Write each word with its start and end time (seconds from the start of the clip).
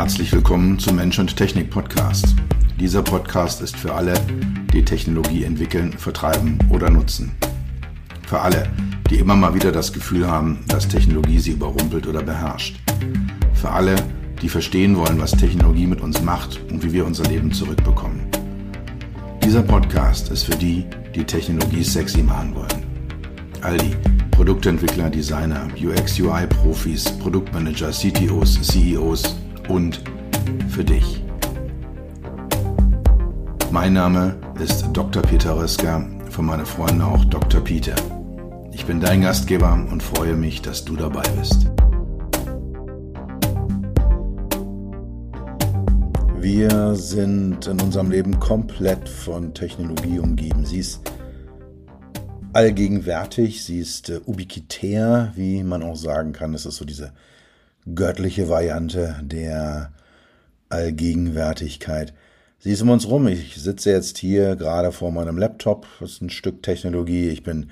Herzlich 0.00 0.32
willkommen 0.32 0.78
zum 0.78 0.96
Mensch 0.96 1.18
und 1.18 1.36
Technik 1.36 1.68
Podcast. 1.68 2.34
Dieser 2.80 3.02
Podcast 3.02 3.60
ist 3.60 3.76
für 3.76 3.92
alle, 3.92 4.14
die 4.72 4.82
Technologie 4.82 5.44
entwickeln, 5.44 5.92
vertreiben 5.92 6.58
oder 6.70 6.88
nutzen. 6.88 7.32
Für 8.26 8.40
alle, 8.40 8.70
die 9.10 9.16
immer 9.16 9.36
mal 9.36 9.54
wieder 9.54 9.72
das 9.72 9.92
Gefühl 9.92 10.26
haben, 10.26 10.64
dass 10.68 10.88
Technologie 10.88 11.38
sie 11.38 11.50
überrumpelt 11.50 12.06
oder 12.06 12.22
beherrscht. 12.22 12.80
Für 13.52 13.72
alle, 13.72 13.94
die 14.40 14.48
verstehen 14.48 14.96
wollen, 14.96 15.20
was 15.20 15.32
Technologie 15.32 15.86
mit 15.86 16.00
uns 16.00 16.22
macht 16.22 16.58
und 16.70 16.82
wie 16.82 16.94
wir 16.94 17.04
unser 17.04 17.24
Leben 17.24 17.52
zurückbekommen. 17.52 18.22
Dieser 19.44 19.62
Podcast 19.62 20.30
ist 20.30 20.44
für 20.44 20.56
die, 20.56 20.86
die 21.14 21.24
Technologie 21.24 21.84
sexy 21.84 22.22
machen 22.22 22.54
wollen. 22.54 22.86
All 23.60 23.76
die 23.76 23.94
Produktentwickler, 24.30 25.10
Designer, 25.10 25.68
UX-UI-Profis, 25.76 27.04
Produktmanager, 27.18 27.90
CTOs, 27.90 28.62
CEOs 28.62 29.39
und 29.70 30.02
für 30.68 30.84
dich. 30.84 31.22
Mein 33.70 33.92
Name 33.92 34.36
ist 34.60 34.86
Dr. 34.92 35.22
Peter 35.22 35.56
Röska, 35.56 36.04
von 36.28 36.44
meinen 36.44 36.66
Freunden 36.66 37.02
auch 37.02 37.24
Dr. 37.26 37.60
Peter. 37.62 37.94
Ich 38.72 38.84
bin 38.84 39.00
dein 39.00 39.22
Gastgeber 39.22 39.72
und 39.72 40.02
freue 40.02 40.34
mich, 40.34 40.60
dass 40.60 40.84
du 40.84 40.96
dabei 40.96 41.22
bist. 41.38 41.70
Wir 46.40 46.96
sind 46.96 47.66
in 47.66 47.80
unserem 47.80 48.10
Leben 48.10 48.40
komplett 48.40 49.08
von 49.08 49.54
Technologie 49.54 50.18
umgeben. 50.18 50.64
Sie 50.64 50.78
ist 50.78 51.00
allgegenwärtig, 52.52 53.62
sie 53.62 53.78
ist 53.78 54.08
äh, 54.08 54.20
ubiquitär, 54.24 55.32
wie 55.36 55.62
man 55.62 55.82
auch 55.82 55.96
sagen 55.96 56.32
kann. 56.32 56.52
Das 56.52 56.66
ist 56.66 56.76
so 56.76 56.84
diese 56.84 57.12
göttliche 57.94 58.48
Variante 58.48 59.16
der 59.22 59.92
Allgegenwärtigkeit. 60.68 62.14
Sie 62.58 62.72
ist 62.72 62.82
um 62.82 62.90
uns 62.90 63.08
rum. 63.08 63.26
Ich 63.28 63.56
sitze 63.56 63.90
jetzt 63.90 64.18
hier 64.18 64.56
gerade 64.56 64.92
vor 64.92 65.12
meinem 65.12 65.38
Laptop. 65.38 65.86
Das 65.98 66.12
ist 66.12 66.22
ein 66.22 66.30
Stück 66.30 66.62
Technologie. 66.62 67.28
Ich 67.28 67.42
bin 67.42 67.70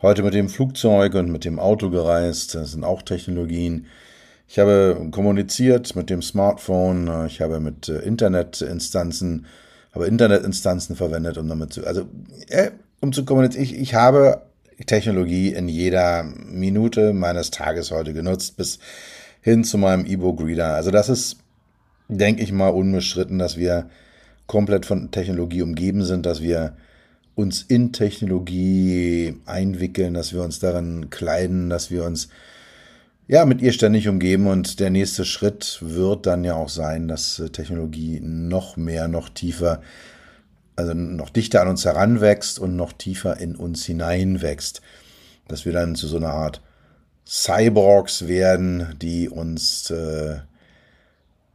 heute 0.00 0.22
mit 0.22 0.34
dem 0.34 0.48
Flugzeug 0.48 1.14
und 1.14 1.30
mit 1.30 1.44
dem 1.44 1.58
Auto 1.58 1.90
gereist. 1.90 2.54
Das 2.54 2.72
sind 2.72 2.84
auch 2.84 3.02
Technologien. 3.02 3.86
Ich 4.48 4.58
habe 4.58 5.08
kommuniziert 5.10 5.94
mit 5.96 6.10
dem 6.10 6.22
Smartphone. 6.22 7.26
Ich 7.26 7.40
habe 7.40 7.60
mit 7.60 7.88
äh, 7.88 7.98
Internetinstanzen, 7.98 9.46
habe 9.92 10.06
Internetinstanzen 10.06 10.96
verwendet, 10.96 11.38
um 11.38 11.48
damit 11.48 11.72
zu, 11.72 11.86
also, 11.86 12.06
äh, 12.48 12.70
um 13.00 13.12
zu 13.12 13.24
kommunizieren. 13.24 13.64
Ich, 13.64 13.78
ich 13.78 13.94
habe 13.94 14.42
Technologie 14.86 15.52
in 15.52 15.68
jeder 15.68 16.24
Minute 16.24 17.12
meines 17.12 17.50
Tages 17.50 17.90
heute 17.90 18.12
genutzt, 18.12 18.56
bis 18.56 18.78
hin 19.44 19.62
zu 19.62 19.76
meinem 19.76 20.06
E-Book-Reader. 20.06 20.74
Also 20.74 20.90
das 20.90 21.10
ist, 21.10 21.36
denke 22.08 22.42
ich 22.42 22.50
mal, 22.50 22.70
unbestritten, 22.70 23.38
dass 23.38 23.58
wir 23.58 23.90
komplett 24.46 24.86
von 24.86 25.10
Technologie 25.10 25.60
umgeben 25.60 26.02
sind, 26.02 26.24
dass 26.24 26.40
wir 26.40 26.78
uns 27.34 27.60
in 27.60 27.92
Technologie 27.92 29.36
einwickeln, 29.44 30.14
dass 30.14 30.32
wir 30.32 30.42
uns 30.42 30.60
darin 30.60 31.10
kleiden, 31.10 31.68
dass 31.68 31.90
wir 31.90 32.04
uns 32.04 32.28
ja 33.28 33.44
mit 33.44 33.60
ihr 33.60 33.74
ständig 33.74 34.08
umgeben 34.08 34.46
und 34.46 34.80
der 34.80 34.88
nächste 34.88 35.26
Schritt 35.26 35.78
wird 35.82 36.24
dann 36.24 36.42
ja 36.44 36.54
auch 36.54 36.70
sein, 36.70 37.06
dass 37.06 37.42
Technologie 37.52 38.20
noch 38.22 38.78
mehr, 38.78 39.08
noch 39.08 39.28
tiefer, 39.28 39.82
also 40.74 40.94
noch 40.94 41.28
dichter 41.28 41.60
an 41.60 41.68
uns 41.68 41.84
heranwächst 41.84 42.58
und 42.58 42.76
noch 42.76 42.94
tiefer 42.94 43.38
in 43.38 43.56
uns 43.56 43.84
hineinwächst, 43.84 44.80
dass 45.48 45.66
wir 45.66 45.74
dann 45.74 45.96
zu 45.96 46.06
so 46.06 46.16
einer 46.16 46.30
Art 46.30 46.62
Cyborgs 47.26 48.28
werden, 48.28 48.96
die 49.00 49.28
uns 49.28 49.90
äh, 49.90 50.36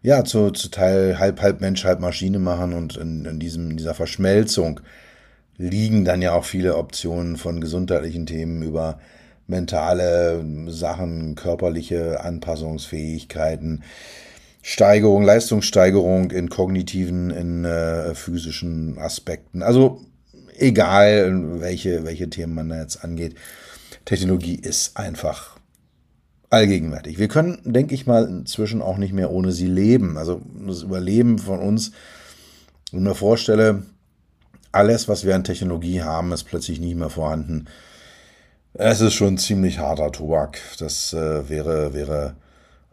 ja 0.01 0.23
zu, 0.23 0.51
zu 0.51 0.69
Teil 0.69 1.19
halb 1.19 1.41
halb 1.41 1.61
Mensch, 1.61 1.83
halb 1.85 1.99
Maschine 1.99 2.39
machen 2.39 2.73
und 2.73 2.97
in, 2.97 3.25
in, 3.25 3.39
diesem, 3.39 3.71
in 3.71 3.77
dieser 3.77 3.93
Verschmelzung 3.93 4.79
liegen 5.57 6.05
dann 6.05 6.21
ja 6.21 6.33
auch 6.33 6.45
viele 6.45 6.77
Optionen 6.77 7.37
von 7.37 7.61
gesundheitlichen 7.61 8.25
Themen 8.25 8.61
über 8.63 8.99
mentale 9.45 10.43
Sachen, 10.67 11.35
körperliche 11.35 12.21
Anpassungsfähigkeiten, 12.21 13.83
Steigerung, 14.61 15.23
Leistungssteigerung 15.23 16.31
in 16.31 16.49
kognitiven, 16.49 17.29
in 17.29 17.65
äh, 17.65 18.13
physischen 18.15 18.97
Aspekten. 18.97 19.61
Also 19.63 20.01
egal, 20.57 21.59
welche, 21.61 22.05
welche 22.05 22.29
Themen 22.29 22.53
man 22.53 22.69
da 22.69 22.79
jetzt 22.79 23.03
angeht. 23.03 23.35
Technologie 24.05 24.55
ist 24.55 24.97
einfach 24.97 25.58
allgegenwärtig. 26.49 27.19
Wir 27.19 27.27
können, 27.27 27.59
denke 27.63 27.93
ich 27.93 28.07
mal, 28.07 28.25
inzwischen 28.25 28.81
auch 28.81 28.97
nicht 28.97 29.13
mehr 29.13 29.31
ohne 29.31 29.51
sie 29.51 29.67
leben. 29.67 30.17
Also 30.17 30.41
das 30.65 30.83
Überleben 30.83 31.37
von 31.37 31.59
uns, 31.59 31.91
wenn 32.91 33.01
ich 33.01 33.05
mir 33.05 33.15
vorstelle, 33.15 33.83
alles, 34.71 35.07
was 35.07 35.25
wir 35.25 35.35
an 35.35 35.43
Technologie 35.43 36.01
haben, 36.01 36.31
ist 36.31 36.43
plötzlich 36.43 36.79
nicht 36.79 36.95
mehr 36.95 37.09
vorhanden. 37.09 37.65
Es 38.73 39.01
ist 39.01 39.13
schon 39.13 39.37
ziemlich 39.37 39.79
harter 39.79 40.11
Tobak. 40.11 40.59
Das 40.79 41.13
äh, 41.13 41.49
wäre, 41.49 41.93
wäre 41.93 42.35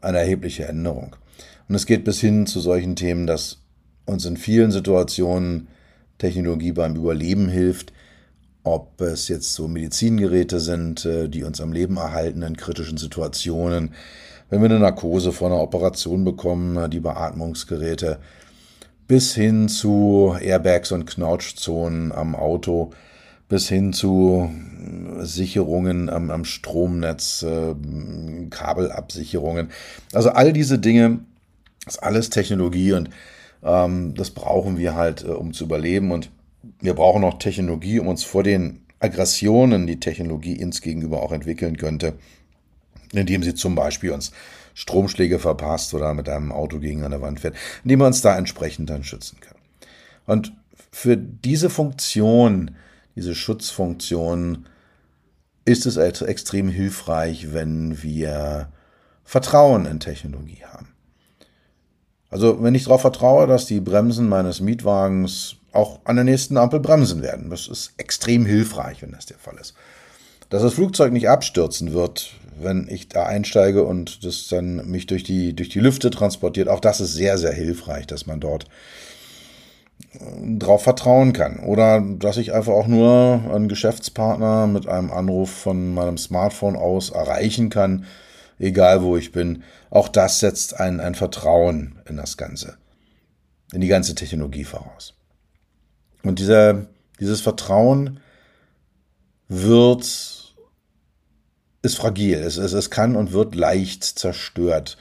eine 0.00 0.18
erhebliche 0.18 0.66
Änderung. 0.66 1.16
Und 1.68 1.74
es 1.74 1.86
geht 1.86 2.04
bis 2.04 2.20
hin 2.20 2.46
zu 2.46 2.60
solchen 2.60 2.96
Themen, 2.96 3.26
dass 3.26 3.58
uns 4.04 4.24
in 4.24 4.36
vielen 4.36 4.70
Situationen 4.70 5.68
Technologie 6.18 6.72
beim 6.72 6.96
Überleben 6.96 7.48
hilft, 7.48 7.92
ob 8.66 9.00
es 9.00 9.28
jetzt 9.28 9.54
so 9.54 9.68
Medizingeräte 9.68 10.60
sind, 10.60 11.04
äh, 11.04 11.28
die 11.28 11.44
uns 11.44 11.60
am 11.60 11.72
Leben 11.72 11.96
erhalten 11.96 12.42
in 12.42 12.56
kritischen 12.56 12.98
Situationen, 12.98 13.94
wenn 14.50 14.60
wir 14.60 14.66
eine 14.66 14.80
Narkose 14.80 15.32
vor 15.32 15.48
einer 15.48 15.60
Operation 15.60 16.24
bekommen, 16.24 16.76
äh, 16.76 16.88
die 16.88 17.00
Beatmungsgeräte, 17.00 18.18
bis 19.06 19.34
hin 19.34 19.68
zu 19.68 20.36
Airbags 20.40 20.90
und 20.90 21.06
Knautschzonen 21.06 22.10
am 22.10 22.34
Auto, 22.34 22.90
bis 23.48 23.68
hin 23.68 23.92
zu 23.92 24.50
äh, 24.50 25.24
Sicherungen 25.24 26.10
am, 26.10 26.30
am 26.30 26.44
Stromnetz, 26.44 27.44
äh, 27.44 27.74
Kabelabsicherungen. 28.50 29.70
Also 30.12 30.30
all 30.30 30.52
diese 30.52 30.80
Dinge 30.80 31.20
ist 31.86 32.02
alles 32.02 32.30
Technologie 32.30 32.94
und 32.94 33.10
ähm, 33.62 34.14
das 34.14 34.30
brauchen 34.30 34.76
wir 34.76 34.96
halt, 34.96 35.24
äh, 35.24 35.28
um 35.28 35.52
zu 35.52 35.64
überleben. 35.64 36.10
Und 36.10 36.30
wir 36.80 36.94
brauchen 36.94 37.24
auch 37.24 37.38
Technologie, 37.38 38.00
um 38.00 38.08
uns 38.08 38.24
vor 38.24 38.42
den 38.42 38.86
Aggressionen, 38.98 39.86
die 39.86 40.00
Technologie 40.00 40.62
uns 40.62 40.80
gegenüber 40.80 41.22
auch 41.22 41.32
entwickeln 41.32 41.76
könnte, 41.76 42.14
indem 43.12 43.42
sie 43.42 43.54
zum 43.54 43.74
Beispiel 43.74 44.10
uns 44.10 44.32
Stromschläge 44.74 45.38
verpasst 45.38 45.94
oder 45.94 46.12
mit 46.14 46.28
einem 46.28 46.52
Auto 46.52 46.78
gegen 46.78 47.04
eine 47.04 47.20
Wand 47.22 47.40
fährt, 47.40 47.56
indem 47.84 48.00
wir 48.00 48.06
uns 48.06 48.20
da 48.20 48.36
entsprechend 48.36 48.90
dann 48.90 49.04
schützen 49.04 49.38
können. 49.40 49.60
Und 50.26 50.52
für 50.90 51.16
diese 51.16 51.70
Funktion, 51.70 52.72
diese 53.14 53.34
Schutzfunktion, 53.34 54.66
ist 55.64 55.86
es 55.86 55.96
extrem 55.96 56.68
hilfreich, 56.68 57.52
wenn 57.52 58.02
wir 58.02 58.72
Vertrauen 59.24 59.86
in 59.86 60.00
Technologie 60.00 60.62
haben. 60.64 60.88
Also 62.28 62.62
wenn 62.62 62.74
ich 62.74 62.84
darauf 62.84 63.00
vertraue, 63.00 63.46
dass 63.46 63.66
die 63.66 63.80
Bremsen 63.80 64.28
meines 64.28 64.60
Mietwagens 64.60 65.56
auch 65.76 66.00
an 66.04 66.16
der 66.16 66.24
nächsten 66.24 66.56
Ampel 66.56 66.80
bremsen 66.80 67.22
werden. 67.22 67.50
Das 67.50 67.68
ist 67.68 67.92
extrem 67.96 68.46
hilfreich, 68.46 69.02
wenn 69.02 69.12
das 69.12 69.26
der 69.26 69.38
Fall 69.38 69.56
ist. 69.60 69.74
Dass 70.50 70.62
das 70.62 70.74
Flugzeug 70.74 71.12
nicht 71.12 71.28
abstürzen 71.28 71.92
wird, 71.92 72.34
wenn 72.58 72.88
ich 72.88 73.08
da 73.08 73.26
einsteige 73.26 73.84
und 73.84 74.24
das 74.24 74.48
dann 74.48 74.88
mich 74.88 75.06
durch 75.06 75.24
die, 75.24 75.54
durch 75.54 75.68
die 75.68 75.80
Lüfte 75.80 76.10
transportiert, 76.10 76.68
auch 76.68 76.80
das 76.80 77.00
ist 77.00 77.14
sehr, 77.14 77.38
sehr 77.38 77.52
hilfreich, 77.52 78.06
dass 78.06 78.26
man 78.26 78.40
dort 78.40 78.66
äh, 80.14 80.58
drauf 80.58 80.82
vertrauen 80.84 81.32
kann. 81.32 81.58
Oder 81.60 82.00
dass 82.00 82.36
ich 82.36 82.54
einfach 82.54 82.72
auch 82.72 82.86
nur 82.86 83.42
einen 83.52 83.68
Geschäftspartner 83.68 84.66
mit 84.66 84.88
einem 84.88 85.10
Anruf 85.10 85.50
von 85.50 85.92
meinem 85.94 86.18
Smartphone 86.18 86.76
aus 86.76 87.10
erreichen 87.10 87.68
kann, 87.68 88.06
egal 88.58 89.02
wo 89.02 89.16
ich 89.16 89.32
bin. 89.32 89.62
Auch 89.90 90.08
das 90.08 90.40
setzt 90.40 90.78
ein, 90.80 91.00
ein 91.00 91.14
Vertrauen 91.14 91.98
in 92.08 92.16
das 92.16 92.36
Ganze, 92.36 92.76
in 93.72 93.80
die 93.80 93.88
ganze 93.88 94.14
Technologie 94.14 94.64
voraus. 94.64 95.15
Und 96.26 96.40
dieser, 96.40 96.86
dieses 97.20 97.40
Vertrauen 97.40 98.18
wird, 99.48 100.02
ist 101.82 101.96
fragil. 101.96 102.38
Es, 102.38 102.56
es, 102.56 102.72
es 102.72 102.90
kann 102.90 103.14
und 103.14 103.32
wird 103.32 103.54
leicht 103.54 104.02
zerstört. 104.02 104.98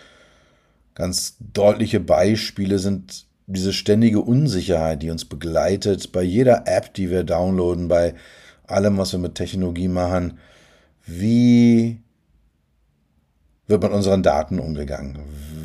Ganz 0.93 1.35
deutliche 1.39 1.99
Beispiele 1.99 2.77
sind 2.77 3.25
diese 3.47 3.73
ständige 3.73 4.21
Unsicherheit, 4.21 5.01
die 5.01 5.09
uns 5.09 5.25
begleitet 5.25 6.11
bei 6.11 6.21
jeder 6.21 6.67
App, 6.67 6.93
die 6.93 7.09
wir 7.09 7.23
downloaden, 7.23 7.87
bei 7.87 8.13
allem, 8.67 8.97
was 8.99 9.11
wir 9.11 9.19
mit 9.19 9.33
Technologie 9.33 9.87
machen. 9.87 10.37
Wie 11.07 12.01
wird 13.65 13.81
mit 13.81 13.91
unseren 13.91 14.21
Daten 14.21 14.59
umgegangen? 14.59 15.19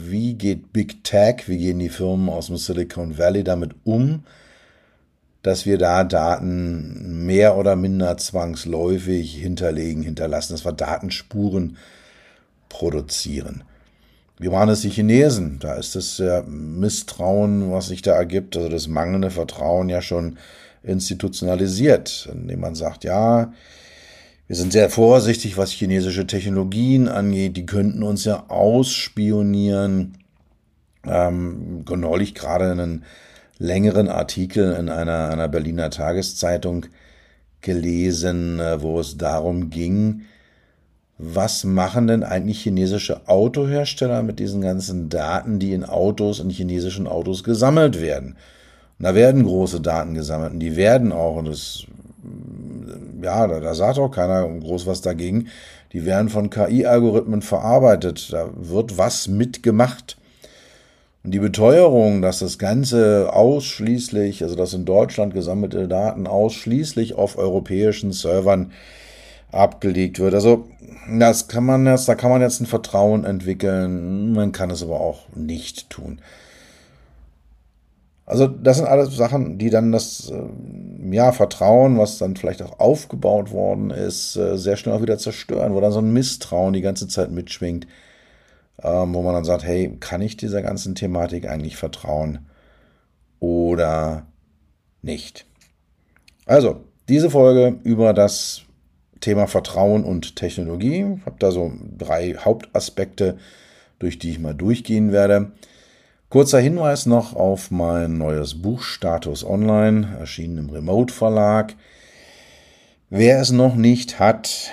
Wie 0.07 0.35
geht 0.35 0.73
Big 0.73 1.05
Tech, 1.05 1.49
wie 1.49 1.59
gehen 1.59 1.79
die 1.79 1.91
Firmen 1.91 2.31
aus 2.31 2.47
dem 2.47 2.57
Silicon 2.57 3.19
Valley 3.19 3.45
damit 3.45 3.75
um? 3.85 4.25
Dass 5.43 5.65
wir 5.67 5.79
da 5.79 6.05
Daten 6.05 7.25
mehr 7.25 7.57
oder 7.57 7.77
minder 7.77 8.17
zwangsläufig 8.17 9.35
hinterlegen, 9.35 10.03
hinterlassen, 10.03 10.53
dass 10.53 10.65
wir 10.65 10.73
Datenspuren 10.73 11.77
produzieren. 12.69 13.65
Wie 14.39 14.51
waren 14.51 14.69
es 14.69 14.81
die 14.81 14.91
Chinesen? 14.91 15.59
Da 15.59 15.75
ist 15.75 15.97
das 15.97 16.19
ja 16.19 16.43
Misstrauen, 16.43 17.71
was 17.71 17.89
sich 17.89 18.03
da 18.03 18.13
ergibt, 18.13 18.57
also 18.57 18.69
das 18.69 18.89
mangelnde 18.89 19.31
Vertrauen 19.31 19.89
ja 19.89 20.01
schon 20.01 20.39
institutionalisiert, 20.83 22.29
indem 22.33 22.61
man 22.61 22.75
sagt, 22.75 23.05
ja, 23.05 23.53
wir 24.47 24.57
sind 24.57 24.73
sehr 24.73 24.91
vorsichtig, 24.91 25.57
was 25.59 25.71
chinesische 25.71 26.27
Technologien 26.27 27.07
angeht. 27.07 27.57
Die 27.57 27.67
könnten 27.67 28.03
uns 28.03 28.25
ja 28.25 28.47
ausspionieren. 28.49 30.19
Ähm, 31.05 31.85
neulich 31.89 32.35
gerade 32.35 32.73
einen 32.73 33.05
längeren 33.61 34.09
Artikel 34.09 34.73
in 34.73 34.89
einer, 34.89 35.29
einer 35.29 35.47
Berliner 35.47 35.91
Tageszeitung 35.91 36.87
gelesen, 37.61 38.59
äh, 38.59 38.83
wo 38.83 38.99
es 38.99 39.19
darum 39.19 39.71
ging, 39.71 40.23
was 41.19 41.65
machen 41.65 42.07
denn 42.07 42.25
eigentlich 42.25 42.63
chinesische 42.63 43.29
Autohersteller 43.29 44.23
mit 44.23 44.39
diesen 44.39 44.63
ganzen 44.63 45.11
Daten, 45.11 45.59
die 45.59 45.75
in 45.75 45.85
Autos, 45.85 46.41
in 46.41 46.49
chinesischen 46.49 47.07
Autos 47.07 47.45
gesammelt 47.45 48.01
werden? 48.01 48.37
Und 48.99 49.05
da 49.05 49.15
werden 49.15 49.45
große 49.45 49.83
Daten 49.83 50.15
gesammelt 50.15 50.55
und 50.55 50.61
die 50.61 50.77
werden 50.77 51.13
auch, 51.13 51.37
und 51.37 51.49
das, 51.49 51.85
ja, 53.23 53.47
da, 53.47 53.61
da 53.61 53.75
sagt 53.75 53.99
auch 53.99 54.11
keiner 54.11 54.49
groß 54.49 54.87
was 54.87 55.03
dagegen, 55.03 55.49
die 55.93 56.07
werden 56.07 56.31
von 56.31 56.49
KI-Algorithmen 56.49 57.43
verarbeitet. 57.43 58.33
Da 58.33 58.49
wird 58.55 58.97
was 58.97 59.29
mitgemacht. 59.29 60.17
Und 61.23 61.33
die 61.33 61.39
Beteuerung, 61.39 62.23
dass 62.23 62.39
das 62.39 62.59
Ganze 62.59 63.31
ausschließlich, 63.33 64.43
also 64.43 64.57
dass 64.57 64.73
in 64.73 64.87
Deutschland 64.87 65.35
gesammelte 65.35 65.87
Daten 65.87 66.27
ausschließlich 66.27 67.15
auf 67.15 67.37
europäischen 67.37 68.13
Servern 68.13 68.73
abgelegt 69.53 70.19
wird. 70.19 70.35
Also 70.35 70.69
das 71.19 71.49
kann 71.49 71.65
man 71.65 71.87
jetzt, 71.87 72.09
da 72.09 72.15
kann 72.15 72.31
man 72.31 72.41
jetzt 72.41 72.61
ein 72.61 72.67
Vertrauen 72.67 73.25
entwickeln, 73.25 74.33
man 74.33 74.53
kann 74.53 74.71
es 74.71 74.83
aber 74.83 75.01
auch 75.01 75.27
nicht 75.35 75.91
tun. 75.91 76.21
Also 78.25 78.47
das 78.47 78.77
sind 78.77 78.87
alles 78.87 79.15
Sachen, 79.17 79.59
die 79.59 79.71
dann 79.71 79.91
das 79.91 80.31
äh, 80.31 81.15
ja, 81.15 81.33
Vertrauen, 81.33 81.99
was 81.99 82.19
dann 82.19 82.37
vielleicht 82.37 82.63
auch 82.63 82.79
aufgebaut 82.79 83.51
worden 83.51 83.91
ist, 83.91 84.37
äh, 84.37 84.57
sehr 84.57 84.77
schnell 84.77 84.95
auch 84.95 85.03
wieder 85.03 85.19
zerstören, 85.19 85.75
wo 85.75 85.81
dann 85.81 85.91
so 85.91 85.99
ein 85.99 86.13
Misstrauen 86.13 86.73
die 86.73 86.81
ganze 86.81 87.09
Zeit 87.09 87.33
mitschwingt, 87.33 87.89
ähm, 88.83 89.15
wo 89.15 89.23
man 89.23 89.35
dann 89.35 89.45
sagt, 89.45 89.65
hey, 89.65 89.97
kann 90.01 90.23
ich 90.23 90.37
dieser 90.37 90.63
ganzen 90.63 90.95
Thematik 90.95 91.49
eigentlich 91.49 91.77
vertrauen 91.77 92.47
oder 93.39 94.27
nicht? 95.03 95.47
Also, 96.47 96.85
diese 97.09 97.31
Folge 97.31 97.79
über 97.85 98.13
das 98.13 98.63
Thema 99.21 99.47
Vertrauen 99.47 100.05
und 100.05 100.37
Technologie. 100.37 101.07
Ich 101.19 101.27
habe 101.27 101.37
da 101.39 101.51
so 101.51 101.73
drei 101.99 102.35
Hauptaspekte, 102.35 103.37
durch 103.99 104.19
die 104.19 104.31
ich 104.31 104.39
mal 104.39 104.55
durchgehen 104.55 105.13
werde. 105.13 105.53
Kurzer 106.31 106.61
Hinweis 106.61 107.07
noch 107.07 107.35
auf 107.35 107.71
mein 107.71 108.17
neues 108.17 108.63
Buch 108.63 108.83
Status 108.83 109.45
Online, 109.45 110.17
erschienen 110.19 110.59
im 110.59 110.71
Remote 110.71 111.13
Verlag. 111.13 111.75
Wer 113.11 113.41
es 113.41 113.51
noch 113.51 113.75
nicht 113.75 114.21
hat, 114.21 114.71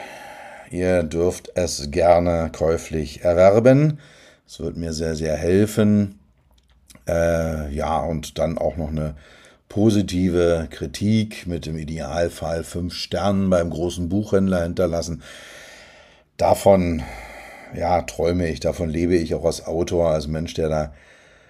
ihr 0.72 1.04
dürft 1.04 1.52
es 1.56 1.92
gerne 1.92 2.52
käuflich 2.52 3.24
erwerben. 3.24 4.00
Es 4.48 4.60
wird 4.60 4.78
mir 4.78 4.94
sehr, 4.94 5.16
sehr 5.16 5.36
helfen. 5.36 6.20
Äh, 7.08 7.74
ja, 7.74 8.00
und 8.00 8.38
dann 8.38 8.58
auch 8.58 8.78
noch 8.78 8.90
eine 8.90 9.16
positive 9.70 10.68
Kritik 10.70 11.48
mit 11.48 11.66
dem 11.66 11.78
Idealfall 11.78 12.64
fünf 12.64 12.94
Sternen 12.94 13.50
beim 13.50 13.70
großen 13.70 14.10
Buchhändler 14.10 14.64
hinterlassen. 14.64 15.22
Davon, 16.38 17.04
ja, 17.76 18.02
träume 18.04 18.48
ich, 18.48 18.60
davon 18.60 18.90
lebe 18.90 19.16
ich 19.16 19.36
auch 19.36 19.46
als 19.46 19.66
Autor, 19.66 20.12
als 20.12 20.28
Mensch, 20.28 20.54
der 20.54 20.70
da 20.70 20.94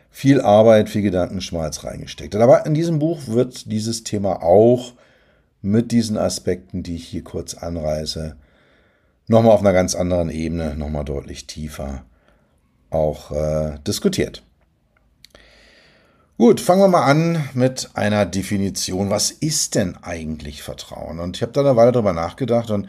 viel 0.09 0.41
Arbeit, 0.41 0.89
viel 0.89 1.03
Gedankenschmalz 1.03 1.83
reingesteckt 1.83 2.33
hat. 2.33 2.41
Aber 2.41 2.65
in 2.65 2.73
diesem 2.73 2.97
Buch 2.99 3.27
wird 3.27 3.71
dieses 3.71 4.03
Thema 4.03 4.41
auch 4.41 4.93
mit 5.61 5.91
diesen 5.91 6.17
Aspekten, 6.17 6.81
die 6.81 6.95
ich 6.95 7.07
hier 7.07 7.23
kurz 7.23 7.53
anreiße, 7.53 8.35
nochmal 9.27 9.53
auf 9.53 9.61
einer 9.61 9.73
ganz 9.73 9.95
anderen 9.95 10.29
Ebene, 10.29 10.75
nochmal 10.75 11.05
deutlich 11.05 11.47
tiefer 11.47 12.03
auch 12.89 13.31
äh, 13.31 13.77
diskutiert. 13.85 14.43
Gut, 16.37 16.61
fangen 16.61 16.81
wir 16.81 16.87
mal 16.87 17.05
an 17.05 17.49
mit 17.53 17.89
einer 17.95 18.25
Definition. 18.25 19.09
Was 19.09 19.31
ist 19.31 19.75
denn 19.75 19.97
eigentlich 20.03 20.61
Vertrauen? 20.61 21.19
Und 21.19 21.35
ich 21.35 21.41
habe 21.41 21.51
da 21.51 21.61
eine 21.61 21.75
Weile 21.75 21.91
drüber 21.91 22.13
nachgedacht 22.13 22.69
und 22.69 22.87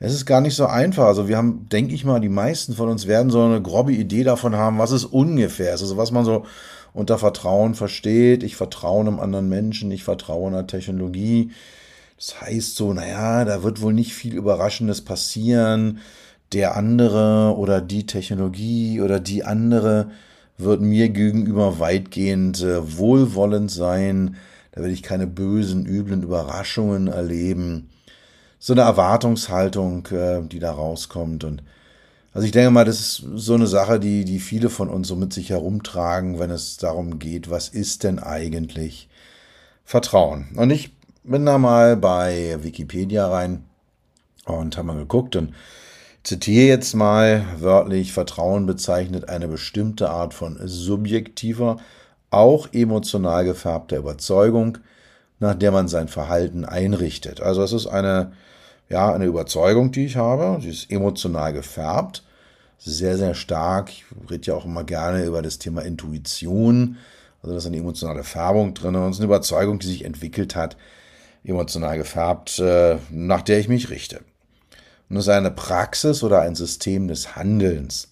es 0.00 0.14
ist 0.14 0.26
gar 0.26 0.40
nicht 0.40 0.54
so 0.54 0.66
einfach. 0.66 1.04
Also 1.04 1.28
wir 1.28 1.36
haben, 1.36 1.68
denke 1.68 1.94
ich 1.94 2.04
mal, 2.04 2.20
die 2.20 2.30
meisten 2.30 2.74
von 2.74 2.88
uns 2.88 3.06
werden 3.06 3.30
so 3.30 3.42
eine 3.42 3.60
grobe 3.60 3.92
Idee 3.92 4.24
davon 4.24 4.56
haben, 4.56 4.78
was 4.78 4.92
es 4.92 5.04
ungefähr 5.04 5.74
ist. 5.74 5.82
Also 5.82 5.96
was 5.96 6.10
man 6.10 6.24
so 6.24 6.46
unter 6.94 7.18
Vertrauen 7.18 7.74
versteht. 7.74 8.42
Ich 8.42 8.56
vertraue 8.56 9.00
einem 9.00 9.20
anderen 9.20 9.50
Menschen, 9.50 9.90
ich 9.90 10.02
vertraue 10.02 10.48
einer 10.48 10.66
Technologie. 10.66 11.50
Das 12.16 12.40
heißt 12.40 12.76
so, 12.76 12.92
naja, 12.92 13.44
da 13.44 13.62
wird 13.62 13.80
wohl 13.80 13.92
nicht 13.92 14.14
viel 14.14 14.34
Überraschendes 14.34 15.02
passieren. 15.02 15.98
Der 16.52 16.76
andere 16.76 17.54
oder 17.56 17.80
die 17.80 18.06
Technologie 18.06 19.00
oder 19.00 19.20
die 19.20 19.44
andere 19.44 20.10
wird 20.58 20.80
mir 20.80 21.10
gegenüber 21.10 21.78
weitgehend 21.80 22.62
äh, 22.62 22.98
wohlwollend 22.98 23.70
sein. 23.70 24.36
Da 24.72 24.80
werde 24.80 24.94
ich 24.94 25.02
keine 25.02 25.26
bösen, 25.26 25.84
üblen 25.86 26.22
Überraschungen 26.22 27.08
erleben. 27.08 27.90
So 28.58 28.72
eine 28.72 28.82
Erwartungshaltung, 28.82 30.06
äh, 30.06 30.42
die 30.42 30.58
da 30.58 30.72
rauskommt. 30.72 31.44
Und 31.44 31.62
also 32.32 32.46
ich 32.46 32.52
denke 32.52 32.70
mal, 32.70 32.84
das 32.84 33.00
ist 33.00 33.24
so 33.34 33.54
eine 33.54 33.66
Sache, 33.66 34.00
die, 34.00 34.24
die 34.24 34.38
viele 34.38 34.70
von 34.70 34.88
uns 34.88 35.08
so 35.08 35.16
mit 35.16 35.32
sich 35.32 35.50
herumtragen, 35.50 36.38
wenn 36.38 36.50
es 36.50 36.78
darum 36.78 37.18
geht, 37.18 37.50
was 37.50 37.68
ist 37.68 38.04
denn 38.04 38.18
eigentlich 38.18 39.08
Vertrauen? 39.84 40.48
Und 40.56 40.70
ich 40.70 40.95
bin 41.26 41.44
da 41.44 41.58
mal 41.58 41.96
bei 41.96 42.56
Wikipedia 42.62 43.28
rein 43.28 43.64
und 44.46 44.76
habe 44.76 44.86
mal 44.86 44.96
geguckt 44.96 45.36
und 45.36 45.54
zitiere 46.22 46.66
jetzt 46.66 46.94
mal 46.94 47.44
wörtlich, 47.58 48.12
Vertrauen 48.12 48.66
bezeichnet 48.66 49.28
eine 49.28 49.48
bestimmte 49.48 50.10
Art 50.10 50.34
von 50.34 50.58
subjektiver, 50.62 51.78
auch 52.30 52.68
emotional 52.72 53.44
gefärbter 53.44 53.98
Überzeugung, 53.98 54.78
nach 55.38 55.54
der 55.54 55.72
man 55.72 55.88
sein 55.88 56.08
Verhalten 56.08 56.64
einrichtet. 56.64 57.40
Also 57.40 57.62
es 57.62 57.72
ist 57.72 57.86
eine, 57.86 58.32
ja, 58.88 59.12
eine 59.12 59.26
Überzeugung, 59.26 59.92
die 59.92 60.06
ich 60.06 60.16
habe. 60.16 60.60
Sie 60.62 60.70
ist 60.70 60.90
emotional 60.90 61.52
gefärbt, 61.52 62.22
sehr, 62.78 63.16
sehr 63.16 63.34
stark. 63.34 63.90
Ich 63.90 64.04
rede 64.30 64.46
ja 64.46 64.54
auch 64.54 64.64
immer 64.64 64.84
gerne 64.84 65.24
über 65.24 65.42
das 65.42 65.58
Thema 65.58 65.82
Intuition. 65.82 66.96
Also 67.42 67.52
da 67.52 67.58
ist 67.58 67.66
eine 67.66 67.78
emotionale 67.78 68.24
Färbung 68.24 68.74
drin 68.74 68.94
und 68.94 69.10
es 69.10 69.16
ist 69.16 69.20
eine 69.20 69.26
Überzeugung, 69.26 69.78
die 69.78 69.86
sich 69.88 70.04
entwickelt 70.04 70.56
hat, 70.56 70.76
emotional 71.46 71.96
gefärbt, 71.96 72.58
äh, 72.58 72.98
nach 73.10 73.42
der 73.42 73.58
ich 73.58 73.68
mich 73.68 73.90
richte. 73.90 74.20
Und 75.08 75.16
es 75.16 75.24
ist 75.24 75.32
eine 75.32 75.50
Praxis 75.50 76.22
oder 76.22 76.40
ein 76.40 76.54
System 76.54 77.08
des 77.08 77.36
Handelns. 77.36 78.08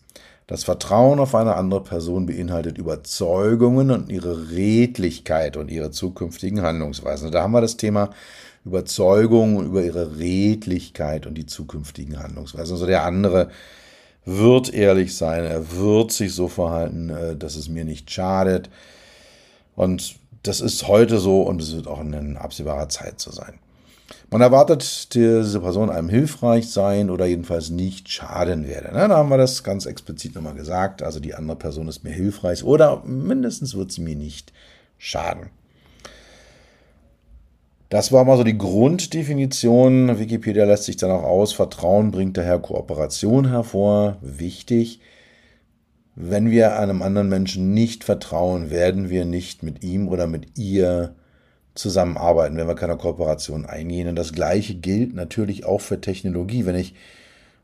Das 0.46 0.64
Vertrauen 0.64 1.18
auf 1.18 1.34
eine 1.34 1.54
andere 1.56 1.82
Person 1.82 2.26
beinhaltet 2.26 2.78
Überzeugungen 2.78 3.90
und 3.90 4.10
ihre 4.10 4.50
Redlichkeit 4.50 5.56
und 5.56 5.70
ihre 5.70 5.90
zukünftigen 5.90 6.62
Handlungsweisen. 6.62 7.32
Da 7.32 7.42
haben 7.42 7.52
wir 7.52 7.62
das 7.62 7.78
Thema 7.78 8.10
Überzeugung 8.64 9.64
über 9.64 9.82
ihre 9.82 10.18
Redlichkeit 10.18 11.26
und 11.26 11.34
die 11.34 11.46
zukünftigen 11.46 12.22
Handlungsweisen. 12.22 12.74
Also 12.74 12.86
der 12.86 13.04
andere 13.04 13.50
wird 14.26 14.72
ehrlich 14.72 15.16
sein, 15.16 15.44
er 15.44 15.72
wird 15.72 16.12
sich 16.12 16.32
so 16.32 16.48
verhalten, 16.48 17.10
äh, 17.10 17.36
dass 17.36 17.56
es 17.56 17.68
mir 17.68 17.84
nicht 17.84 18.10
schadet. 18.10 18.70
Und 19.76 20.16
das 20.44 20.60
ist 20.60 20.86
heute 20.86 21.18
so 21.18 21.42
und 21.42 21.60
es 21.60 21.74
wird 21.74 21.88
auch 21.88 22.00
in 22.00 22.36
absehbarer 22.36 22.88
Zeit 22.88 23.18
so 23.20 23.32
sein. 23.32 23.58
Man 24.30 24.42
erwartet, 24.42 25.14
diese 25.14 25.60
Person 25.60 25.90
einem 25.90 26.08
hilfreich 26.08 26.70
sein 26.70 27.08
oder 27.08 27.24
jedenfalls 27.24 27.70
nicht 27.70 28.10
schaden 28.10 28.66
werde. 28.66 28.90
Da 28.92 29.08
haben 29.08 29.28
wir 29.30 29.38
das 29.38 29.64
ganz 29.64 29.86
explizit 29.86 30.34
nochmal 30.34 30.54
gesagt. 30.54 31.02
Also 31.02 31.20
die 31.20 31.34
andere 31.34 31.56
Person 31.56 31.88
ist 31.88 32.04
mir 32.04 32.12
hilfreich 32.12 32.64
oder 32.64 33.02
mindestens 33.04 33.74
wird 33.74 33.92
sie 33.92 34.02
mir 34.02 34.16
nicht 34.16 34.52
schaden. 34.98 35.50
Das 37.88 38.12
war 38.12 38.24
mal 38.24 38.36
so 38.36 38.44
die 38.44 38.58
Grunddefinition. 38.58 40.18
Wikipedia 40.18 40.64
lässt 40.64 40.84
sich 40.84 40.96
dann 40.96 41.10
auch 41.10 41.22
aus. 41.22 41.52
Vertrauen 41.52 42.10
bringt 42.10 42.36
daher 42.36 42.58
Kooperation 42.58 43.48
hervor. 43.48 44.16
Wichtig. 44.20 45.00
Wenn 46.16 46.50
wir 46.50 46.78
einem 46.78 47.02
anderen 47.02 47.28
Menschen 47.28 47.74
nicht 47.74 48.04
vertrauen, 48.04 48.70
werden 48.70 49.10
wir 49.10 49.24
nicht 49.24 49.62
mit 49.62 49.82
ihm 49.82 50.08
oder 50.08 50.26
mit 50.26 50.56
ihr 50.56 51.14
zusammenarbeiten, 51.74 52.56
wenn 52.56 52.68
wir 52.68 52.76
keine 52.76 52.96
Kooperation 52.96 53.66
eingehen. 53.66 54.08
Und 54.08 54.16
das 54.16 54.32
Gleiche 54.32 54.76
gilt 54.76 55.14
natürlich 55.14 55.64
auch 55.64 55.80
für 55.80 56.00
Technologie. 56.00 56.66
Wenn 56.66 56.76
ich 56.76 56.94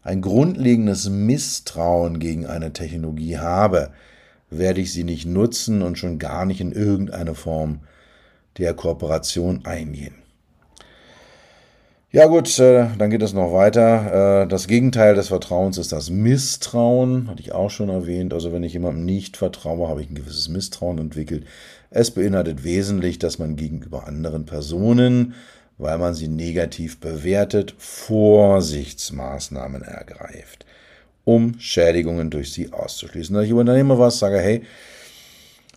ein 0.03 0.21
grundlegendes 0.21 1.09
Misstrauen 1.09 2.19
gegen 2.19 2.47
eine 2.47 2.73
Technologie 2.73 3.39
habe, 3.39 3.91
werde 4.51 4.81
ich 4.81 4.93
sie 4.93 5.05
nicht 5.05 5.27
nutzen 5.27 5.83
und 5.83 5.97
schon 5.97 6.19
gar 6.19 6.45
nicht 6.45 6.61
in 6.61 6.73
irgendeine 6.73 7.37
Form 7.37 7.81
der 8.59 8.75
Kooperation 8.75 9.65
eingehen. 9.65 10.20
Ja 12.13 12.27
gut, 12.27 12.59
äh, 12.59 12.89
dann 12.99 13.11
geht 13.11 13.23
es 13.23 13.35
noch 13.35 13.53
weiter. 13.53 14.43
Äh, 14.43 14.49
das 14.49 14.67
Gegenteil 14.67 15.15
des 15.15 15.29
Vertrauens 15.29 15.79
ist 15.79 15.93
das 15.93 16.11
Misstrauen, 16.11 17.29
hatte 17.29 17.41
ich 17.41 17.53
auch 17.53 17.71
schon 17.71 17.89
erwähnt. 17.89 18.35
Also 18.35 18.53
wenn 18.53 18.65
ich 18.65 18.73
jemandem 18.73 19.05
nicht 19.05 19.37
vertraue, 19.37 19.87
habe 19.87 20.03
ich 20.03 20.11
ein 20.11 20.17
gewisses 20.17 20.49
Misstrauen 20.49 20.99
entwickelt. 20.99 21.45
Es 21.91 22.11
beinhaltet 22.11 22.65
wesentlich, 22.65 23.21
dass 23.21 23.39
man 23.39 23.55
gegenüber 23.55 24.09
anderen 24.09 24.45
Personen, 24.45 25.35
weil 25.79 25.99
man 25.99 26.15
sie 26.15 26.27
negativ 26.27 26.99
bewertet, 26.99 27.77
Vorsichtsmaßnahmen 27.79 29.83
ergreift, 29.83 30.67
um 31.25 31.61
Schädigungen 31.61 32.31
durch 32.31 32.53
sie 32.53 32.73
auszuschließen. 32.73 33.37
Wenn 33.37 33.45
ich 33.45 33.51
übernehme 33.51 34.01
was, 34.01 34.19
sage, 34.19 34.41
hey, 34.41 34.63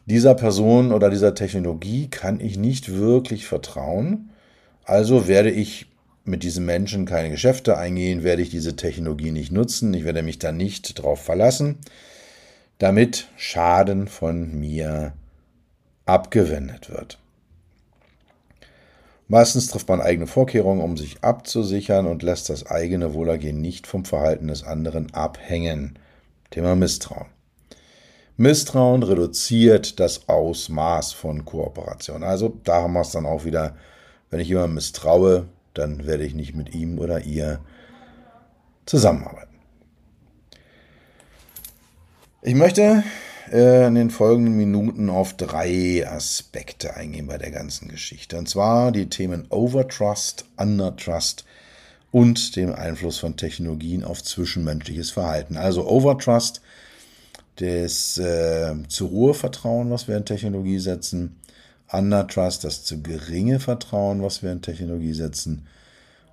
dieser 0.08 0.34
Person 0.34 0.94
oder 0.94 1.12
dieser 1.12 1.36
Technologie 1.36 2.08
kann 2.08 2.40
ich 2.40 2.58
nicht 2.58 2.92
wirklich 2.92 3.46
vertrauen, 3.46 4.32
also 4.84 5.28
werde 5.28 5.52
ich 5.52 5.93
mit 6.25 6.44
diesem 6.44 6.65
Menschen 6.65 7.06
keine 7.06 7.30
Geschäfte 7.30 7.77
eingehen, 7.77 8.24
werde 8.24 8.42
ich 8.42 8.50
diese 8.50 8.75
Technologie 8.75 9.32
nicht 9.32 9.51
nutzen, 9.51 9.94
ich 9.94 10.06
werde 10.06 10.24
mich 10.24 10.39
da 10.39 10.51
nicht 10.51 11.01
drauf 11.01 11.22
verlassen, 11.22 11.80
damit 12.77 13.27
Schaden 13.36 14.08
von 14.08 14.60
mir 14.60 15.13
abgewendet 16.06 16.89
wird. 16.89 17.20
Meistens 19.27 19.68
trifft 19.68 19.88
man 19.88 20.01
eigene 20.01 20.27
Vorkehrungen, 20.27 20.82
um 20.84 20.98
sich 20.98 21.24
abzusichern 21.24 22.08
und 22.08 22.24
lässt 22.24 22.50
das 22.50 22.68
eigene 22.68 23.13
Wohlergehen 23.13 23.62
nicht 23.62 23.88
vom 23.88 24.06
Verhalten 24.06 24.48
des 24.48 24.63
anderen 24.63 25.13
abhängen. 25.13 25.98
Thema 26.51 26.75
Misstrauen. 26.75 27.27
Misstrauen 28.36 29.03
reduziert 29.03 30.00
das 30.00 30.27
Ausmaß 30.27 31.13
von 31.13 31.46
Kooperation. 31.46 32.24
Also 32.24 32.60
da 32.63 32.82
haben 32.82 32.94
wir 32.94 33.01
es 33.01 33.12
dann 33.12 33.25
auch 33.25 33.46
wieder, 33.46 33.75
wenn 34.30 34.39
ich 34.39 34.50
jemandem 34.50 34.75
misstraue, 34.75 35.48
dann 35.74 36.06
werde 36.06 36.25
ich 36.25 36.36
nicht 36.36 36.56
mit 36.56 36.74
ihm 36.74 37.00
oder 37.00 37.22
ihr 37.22 37.60
zusammenarbeiten. 38.86 39.53
Ich 42.42 42.56
möchte 42.56 43.03
äh, 43.51 43.88
in 43.88 43.96
den 43.96 44.10
folgenden 44.10 44.58
Minuten 44.58 45.10
auf 45.10 45.36
drei 45.38 46.06
Aspekte 46.08 46.96
eingehen 46.96 47.27
bei 47.27 47.38
der 47.38 47.51
ganzen 47.51 47.88
Geschichte. 47.88 48.38
Und 48.38 48.50
zwar 48.50 48.92
die 48.92 49.08
Themen 49.08 49.46
Overtrust, 49.50 50.46
Undertrust 50.58 51.46
und 52.12 52.56
dem 52.56 52.74
Einfluss 52.74 53.18
von 53.18 53.38
Technologien 53.38 54.03
auf 54.03 54.24
zwischenmenschliches 54.24 55.12
Verhalten. 55.12 55.56
Also 55.56 55.88
Overtrust, 55.88 56.62
das 57.58 58.18
äh, 58.18 58.75
zur 58.88 59.10
Ruhe 59.10 59.34
Vertrauen, 59.34 59.89
was 59.89 60.08
wir 60.08 60.18
in 60.18 60.25
Technologie 60.25 60.80
setzen, 60.80 61.38
Undertrust, 61.94 62.64
das 62.64 62.84
zu 62.84 63.02
geringe 63.02 63.60
Vertrauen, 63.60 64.22
was 64.22 64.44
wir 64.44 64.52
in 64.52 64.62
Technologie 64.62 65.14
setzen. 65.14 65.68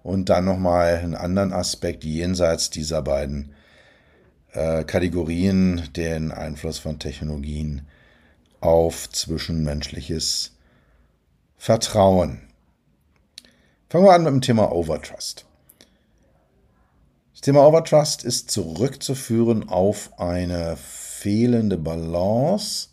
Und 0.02 0.30
dann 0.30 0.46
nochmal 0.46 0.96
einen 0.96 1.14
anderen 1.14 1.52
Aspekt 1.52 2.04
jenseits 2.04 2.70
dieser 2.70 3.02
beiden 3.02 3.52
äh, 4.52 4.84
Kategorien, 4.84 5.88
den 5.94 6.32
Einfluss 6.32 6.78
von 6.78 6.98
Technologien 6.98 7.82
auf 8.60 9.10
zwischenmenschliches 9.10 10.52
Vertrauen. 11.56 12.40
Fangen 13.88 14.04
wir 14.04 14.12
an 14.12 14.24
mit 14.24 14.32
dem 14.32 14.40
Thema 14.40 14.72
Overtrust. 14.72 15.44
Das 17.32 17.40
Thema 17.40 17.66
Overtrust 17.66 18.22
ist 18.22 18.50
zurückzuführen 18.50 19.68
auf 19.68 20.10
eine 20.18 20.76
fehlende 20.76 21.76
Balance 21.76 22.89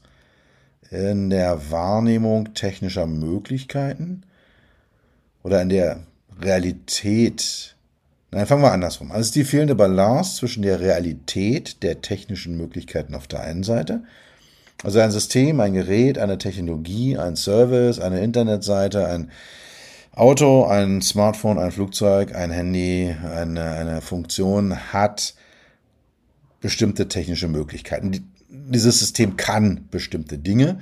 in 0.92 1.30
der 1.30 1.72
Wahrnehmung 1.72 2.54
technischer 2.54 3.08
Möglichkeiten 3.08 4.24
oder 5.44 5.62
in 5.62 5.70
der 5.70 6.00
Realität. 6.42 7.76
Nein, 8.32 8.46
fangen 8.46 8.62
wir 8.62 8.72
andersrum. 8.72 9.12
Also 9.12 9.22
es 9.22 9.28
ist 9.28 9.36
die 9.36 9.44
fehlende 9.44 9.76
Balance 9.76 10.38
zwischen 10.38 10.62
der 10.62 10.80
Realität 10.80 11.84
der 11.84 12.02
technischen 12.02 12.58
Möglichkeiten 12.58 13.16
auf 13.16 13.28
der 13.28 13.42
einen 13.42 13.64
Seite, 13.64 14.04
also 14.84 15.00
ein 15.00 15.12
System, 15.12 15.60
ein 15.60 15.74
Gerät, 15.74 16.20
eine 16.20 16.38
Technologie, 16.38 17.18
ein 17.18 17.36
Service, 17.36 18.00
eine 18.00 18.20
Internetseite, 18.22 19.08
ein 19.08 19.32
Auto, 20.14 20.66
ein 20.66 21.02
Smartphone, 21.02 21.58
ein 21.58 21.72
Flugzeug, 21.72 22.36
ein 22.36 22.52
Handy, 22.52 23.16
eine, 23.24 23.64
eine 23.72 24.02
Funktion 24.02 24.94
hat 24.94 25.34
bestimmte 26.60 27.08
technische 27.08 27.48
Möglichkeiten 27.48 28.12
dieses 28.50 29.00
System 29.00 29.38
kann 29.38 29.88
bestimmte 29.92 30.38
Dinge 30.38 30.82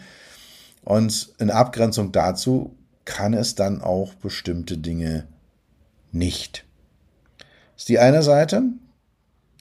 und 0.84 1.34
in 1.40 1.50
Abgrenzung 1.50 2.12
dazu 2.12 2.76
kann 3.06 3.34
es 3.34 3.56
dann 3.56 3.82
auch 3.82 4.14
bestimmte 4.16 4.78
Dinge 4.78 5.28
nicht. 6.12 6.66
Das 7.38 7.84
ist 7.84 7.90
die 7.90 8.00
eine 8.00 8.24
Seite 8.24 8.64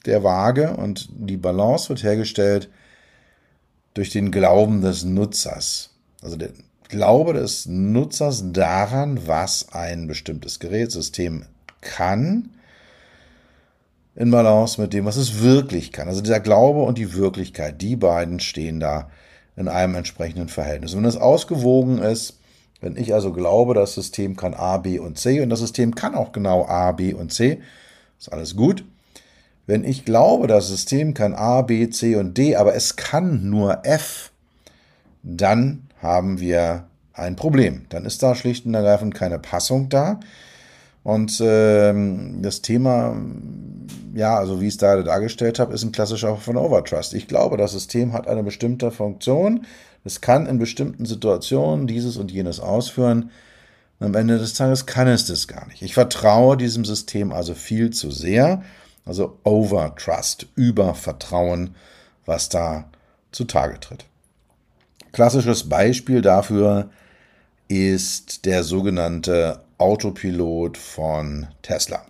der 0.05 0.23
Waage 0.23 0.77
und 0.77 1.09
die 1.11 1.37
Balance 1.37 1.89
wird 1.89 2.03
hergestellt 2.03 2.69
durch 3.93 4.09
den 4.09 4.31
Glauben 4.31 4.81
des 4.81 5.03
Nutzers. 5.03 5.91
Also 6.21 6.35
der 6.35 6.51
Glaube 6.89 7.33
des 7.33 7.65
Nutzers 7.65 8.51
daran, 8.51 9.27
was 9.27 9.69
ein 9.73 10.07
bestimmtes 10.07 10.59
Gerätsystem 10.59 11.45
kann 11.81 12.51
in 14.15 14.31
Balance 14.31 14.79
mit 14.79 14.93
dem, 14.93 15.05
was 15.05 15.17
es 15.17 15.41
wirklich 15.41 15.91
kann. 15.91 16.07
Also 16.07 16.21
dieser 16.21 16.39
Glaube 16.39 16.81
und 16.81 16.97
die 16.97 17.13
Wirklichkeit, 17.13 17.81
die 17.81 17.95
beiden 17.95 18.39
stehen 18.39 18.79
da 18.79 19.09
in 19.55 19.67
einem 19.67 19.95
entsprechenden 19.95 20.49
Verhältnis. 20.49 20.93
Und 20.93 21.03
wenn 21.03 21.09
es 21.09 21.17
ausgewogen 21.17 21.99
ist, 21.99 22.39
wenn 22.81 22.97
ich 22.97 23.13
also 23.13 23.31
glaube, 23.33 23.73
das 23.73 23.93
System 23.95 24.35
kann 24.35 24.53
A, 24.53 24.77
B 24.77 24.99
und 24.99 25.17
C 25.17 25.41
und 25.41 25.49
das 25.49 25.59
System 25.59 25.95
kann 25.95 26.15
auch 26.15 26.31
genau 26.31 26.65
A, 26.65 26.91
B 26.91 27.13
und 27.13 27.33
C, 27.33 27.61
ist 28.19 28.31
alles 28.31 28.55
gut. 28.55 28.85
Wenn 29.65 29.83
ich 29.83 30.05
glaube, 30.05 30.47
das 30.47 30.67
System 30.67 31.13
kann 31.13 31.33
A, 31.33 31.61
B, 31.61 31.89
C 31.89 32.15
und 32.15 32.37
D, 32.37 32.55
aber 32.55 32.75
es 32.75 32.95
kann 32.95 33.49
nur 33.49 33.85
F, 33.85 34.31
dann 35.23 35.87
haben 36.01 36.39
wir 36.39 36.85
ein 37.13 37.35
Problem. 37.35 37.85
Dann 37.89 38.05
ist 38.05 38.21
da 38.21 38.35
schlicht 38.35 38.65
und 38.65 38.75
ergreifend 38.75 39.15
keine 39.15 39.39
Passung 39.39 39.89
da. 39.89 40.19
Und 41.05 41.41
ähm, 41.41 42.41
das 42.41 42.61
Thema 42.61 43.15
ja, 44.15 44.37
also 44.37 44.61
wie 44.61 44.67
ich 44.67 44.75
es 44.75 44.77
da 44.77 45.01
dargestellt 45.03 45.59
habe, 45.59 45.73
ist 45.73 45.83
ein 45.83 45.91
klassischer 45.91 46.37
von 46.37 46.55
Overtrust. 46.55 47.13
Ich 47.13 47.27
glaube, 47.27 47.57
das 47.57 47.73
System 47.73 48.13
hat 48.13 48.29
eine 48.29 48.43
bestimmte 48.43 48.89
Funktion. 48.89 49.65
Es 50.05 50.21
kann 50.21 50.45
in 50.45 50.57
bestimmten 50.57 51.05
Situationen 51.05 51.85
dieses 51.85 52.15
und 52.15 52.31
jenes 52.31 52.61
ausführen. 52.61 53.29
am 53.99 54.15
Ende 54.15 54.37
des 54.37 54.53
Tages 54.53 54.85
kann 54.85 55.09
es 55.09 55.27
das 55.27 55.49
gar 55.49 55.67
nicht. 55.67 55.81
Ich 55.81 55.93
vertraue 55.93 56.55
diesem 56.55 56.85
System 56.85 57.33
also 57.33 57.53
viel 57.53 57.89
zu 57.89 58.09
sehr. 58.09 58.63
Also 59.03 59.37
Overtrust, 59.43 60.47
Übervertrauen, 60.55 61.75
was 62.25 62.47
da 62.47 62.85
zutage 63.33 63.79
tritt. 63.81 64.05
Klassisches 65.11 65.67
Beispiel 65.67 66.21
dafür 66.21 66.89
ist 67.67 68.45
der 68.45 68.63
sogenannte 68.63 69.64
Autopilot 69.77 70.77
von 70.77 71.47
Tesla. 71.61 72.05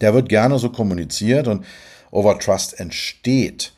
Der 0.00 0.14
wird 0.14 0.28
gerne 0.28 0.58
so 0.58 0.70
kommuniziert 0.70 1.48
und 1.48 1.64
Overtrust 2.10 2.78
entsteht 2.78 3.72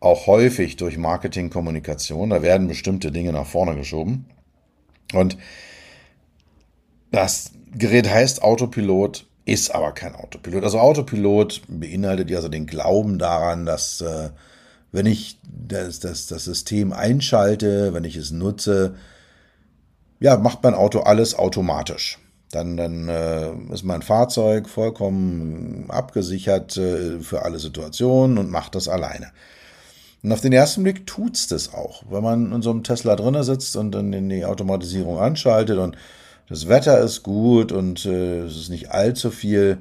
auch 0.00 0.26
häufig 0.26 0.76
durch 0.76 0.98
Marketingkommunikation. 0.98 2.30
Da 2.30 2.42
werden 2.42 2.68
bestimmte 2.68 3.10
Dinge 3.10 3.32
nach 3.32 3.46
vorne 3.46 3.74
geschoben. 3.74 4.26
Und 5.14 5.38
das 7.10 7.52
Gerät 7.76 8.10
heißt 8.10 8.42
Autopilot, 8.42 9.26
ist 9.46 9.74
aber 9.74 9.92
kein 9.92 10.14
Autopilot. 10.14 10.64
Also 10.64 10.78
Autopilot 10.78 11.62
beinhaltet 11.68 12.30
ja 12.30 12.36
also 12.36 12.48
den 12.48 12.66
Glauben 12.66 13.18
daran, 13.18 13.66
dass 13.66 14.00
äh, 14.00 14.30
wenn 14.92 15.06
ich 15.06 15.38
das, 15.42 16.00
das, 16.00 16.26
das 16.26 16.44
System 16.44 16.92
einschalte, 16.92 17.94
wenn 17.94 18.04
ich 18.04 18.16
es 18.16 18.30
nutze, 18.30 18.96
ja, 20.24 20.38
macht 20.38 20.62
mein 20.62 20.72
Auto 20.72 21.00
alles 21.00 21.38
automatisch. 21.38 22.18
Dann, 22.50 22.78
dann 22.78 23.10
äh, 23.10 23.52
ist 23.74 23.84
mein 23.84 24.00
Fahrzeug 24.00 24.70
vollkommen 24.70 25.84
abgesichert 25.88 26.78
äh, 26.78 27.20
für 27.20 27.42
alle 27.42 27.58
Situationen 27.58 28.38
und 28.38 28.50
macht 28.50 28.74
das 28.74 28.88
alleine. 28.88 29.32
Und 30.22 30.32
auf 30.32 30.40
den 30.40 30.54
ersten 30.54 30.82
Blick 30.82 31.06
tut 31.06 31.36
es 31.36 31.46
das 31.48 31.74
auch. 31.74 32.04
Wenn 32.08 32.22
man 32.22 32.52
in 32.52 32.62
so 32.62 32.70
einem 32.70 32.84
Tesla 32.84 33.16
drin 33.16 33.42
sitzt 33.42 33.76
und 33.76 33.92
dann 33.92 34.30
die 34.30 34.46
Automatisierung 34.46 35.18
anschaltet 35.18 35.76
und 35.76 35.98
das 36.48 36.68
Wetter 36.68 36.98
ist 37.00 37.22
gut 37.22 37.70
und 37.70 38.06
äh, 38.06 38.44
es 38.44 38.56
ist 38.56 38.70
nicht 38.70 38.92
allzu 38.92 39.30
viel 39.30 39.76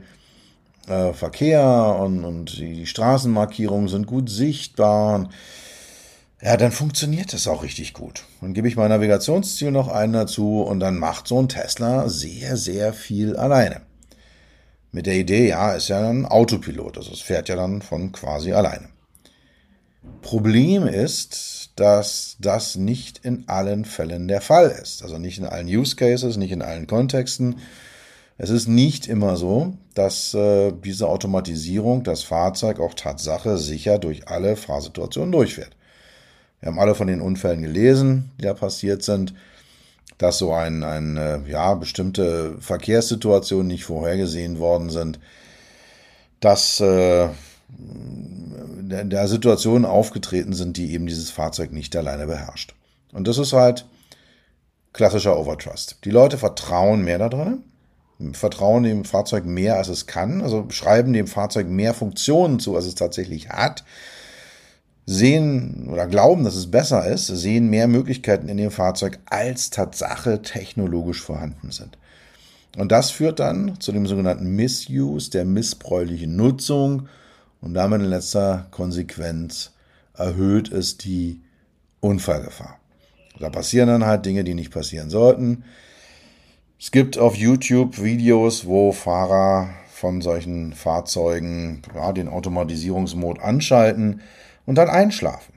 äh, 0.90 1.14
Verkehr 1.14 1.98
und, 2.02 2.26
und 2.26 2.58
die 2.58 2.86
Straßenmarkierungen 2.86 3.88
sind 3.88 4.08
gut 4.08 4.30
sichtbar. 4.30 5.16
Und 5.16 5.30
ja, 6.44 6.58
dann 6.58 6.74
funktioniert 6.74 7.32
das 7.32 7.48
auch 7.48 7.64
richtig 7.64 7.94
gut. 7.94 8.26
Dann 8.42 8.54
gebe 8.54 8.68
ich 8.68 8.76
mein 8.76 8.90
Navigationsziel 8.90 9.72
noch 9.72 9.88
einen 9.88 10.12
dazu 10.12 10.62
und 10.62 10.82
dann 10.82 11.00
macht 11.00 11.26
so 11.26 11.40
ein 11.40 11.48
Tesla 11.48 12.10
sehr, 12.10 12.58
sehr 12.58 12.92
viel 12.92 13.38
alleine. 13.38 13.82
Mit 14.92 15.06
der 15.06 15.16
Idee, 15.16 15.48
ja, 15.48 15.74
ist 15.74 15.88
ja 15.88 16.10
ein 16.10 16.26
Autopilot, 16.26 16.98
also 16.98 17.14
es 17.14 17.22
fährt 17.22 17.48
ja 17.48 17.56
dann 17.56 17.82
von 17.82 18.12
quasi 18.12 18.52
alleine. 18.52 18.90
Problem 20.22 20.86
ist, 20.86 21.72
dass 21.78 22.36
das 22.40 22.76
nicht 22.76 23.20
in 23.20 23.48
allen 23.48 23.86
Fällen 23.86 24.28
der 24.28 24.42
Fall 24.42 24.70
ist. 24.70 25.02
Also 25.02 25.18
nicht 25.18 25.40
in 25.40 25.46
allen 25.46 25.68
Use 25.68 25.96
Cases, 25.96 26.36
nicht 26.36 26.52
in 26.52 26.62
allen 26.62 26.88
Kontexten. 26.88 27.60
Es 28.38 28.50
ist 28.50 28.68
nicht 28.68 29.08
immer 29.08 29.38
so, 29.38 29.78
dass 29.94 30.34
äh, 30.34 30.74
diese 30.74 31.08
Automatisierung 31.08 32.04
das 32.04 32.24
Fahrzeug 32.24 32.82
auch 32.82 32.96
Tatsache 32.96 33.58
sicher 33.58 33.98
durch 33.98 34.28
alle 34.28 34.58
Fahrsituationen 34.58 35.32
durchfährt. 35.32 35.76
Wir 36.63 36.67
haben 36.67 36.79
alle 36.79 36.96
von 36.96 37.08
den 37.08 37.20
Unfällen 37.20 37.62
gelesen, 37.62 38.32
die 38.38 38.43
da 38.43 38.53
passiert 38.53 39.03
sind, 39.03 39.34
dass 40.17 40.38
so 40.38 40.53
ein, 40.53 40.86
ein 40.86 41.17
äh, 41.17 41.39
ja, 41.46 41.74
bestimmte 41.74 42.55
Verkehrssituationen 42.62 43.67
nicht 43.67 43.84
vorhergesehen 43.84 44.60
worden 44.60 44.89
sind, 44.89 45.20
dass 46.39 46.79
äh, 46.79 47.27
da 47.67 49.27
Situationen 49.27 49.84
aufgetreten 49.84 50.53
sind, 50.53 50.77
die 50.77 50.93
eben 50.93 51.05
dieses 51.05 51.32
Fahrzeug 51.32 51.74
nicht 51.74 51.93
alleine 51.98 52.27
beherrscht. 52.27 52.75
Und 53.12 53.27
das 53.27 53.39
ist 53.39 53.51
halt 53.51 53.86
klassischer 54.93 55.38
Overtrust. 55.38 55.98
Die 56.05 56.12
Leute 56.12 56.38
vertrauen 56.38 57.01
mehr 57.01 57.17
daran, 57.17 57.63
vertrauen 58.32 58.84
dem 58.84 59.03
Fahrzeug 59.03 59.43
mehr, 59.43 59.75
als 59.75 59.89
es 59.89 60.08
kann, 60.08 60.41
also 60.41 60.67
schreiben 60.70 61.12
dem 61.12 61.27
Fahrzeug 61.27 61.67
mehr 61.67 61.93
Funktionen 61.93 62.62
zu, 62.62 62.77
als 62.77 62.86
es 62.86 62.96
tatsächlich 62.96 63.50
hat, 63.50 63.84
sehen 65.06 65.88
oder 65.92 66.08
glauben, 66.08 66.44
dass 66.44 66.56
es 66.56 66.72
besser 66.72 67.06
ist, 67.06 67.28
sehen 67.28 67.70
mehr 67.70 67.88
Möglichkeiten 67.88 68.48
in 68.48 68.58
dem 68.58 68.72
Fahrzeug, 68.72 69.20
als 69.26 69.70
Tatsache 69.70 70.42
technologisch 70.42 71.22
vorhanden 71.22 71.72
sind. 71.72 71.98
Und 72.78 72.92
das 72.92 73.12
führt 73.12 73.40
dann 73.40 73.80
zu 73.80 73.92
dem 73.92 74.08
sogenannten 74.08 74.56
Misuse, 74.56 75.30
der 75.30 75.46
missbräuchlichen 75.46 76.36
Nutzung 76.36 77.08
und 77.62 77.74
damit 77.74 78.02
in 78.02 78.08
letzter 78.08 78.68
Konsequenz 78.72 79.72
erhöht 80.16 80.72
es 80.72 80.98
die 80.98 81.42
Unfallgefahr. 82.00 82.80
Da 83.40 83.50
passieren 83.50 83.88
dann 83.88 84.06
halt 84.06 84.26
Dinge, 84.26 84.44
die 84.44 84.54
nicht 84.54 84.72
passieren 84.72 85.10
sollten. 85.10 85.64
Es 86.80 86.92
gibt 86.92 87.18
auf 87.18 87.36
YouTube 87.36 88.02
Videos, 88.02 88.66
wo 88.66 88.92
Fahrer 88.92 89.70
von 89.92 90.22
solchen 90.22 90.74
Fahrzeugen 90.74 91.82
ja, 91.96 92.12
den 92.12 92.28
Automatisierungsmod 92.28 93.40
anschalten 93.40 94.22
und 94.65 94.75
dann 94.75 94.89
einschlafen. 94.89 95.53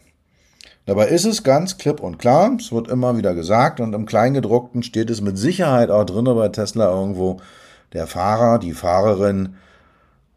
Dabei 0.86 1.08
ist 1.08 1.24
es 1.24 1.42
ganz 1.42 1.78
klipp 1.78 2.00
und 2.00 2.18
klar, 2.18 2.56
es 2.60 2.70
wird 2.70 2.88
immer 2.88 3.16
wieder 3.16 3.34
gesagt 3.34 3.80
und 3.80 3.92
im 3.92 4.06
Kleingedruckten 4.06 4.84
steht 4.84 5.10
es 5.10 5.20
mit 5.20 5.36
Sicherheit 5.36 5.90
auch 5.90 6.04
drin 6.04 6.24
bei 6.24 6.48
Tesla 6.48 6.88
irgendwo, 6.88 7.40
der 7.92 8.06
Fahrer, 8.06 8.58
die 8.58 8.72
Fahrerin 8.72 9.56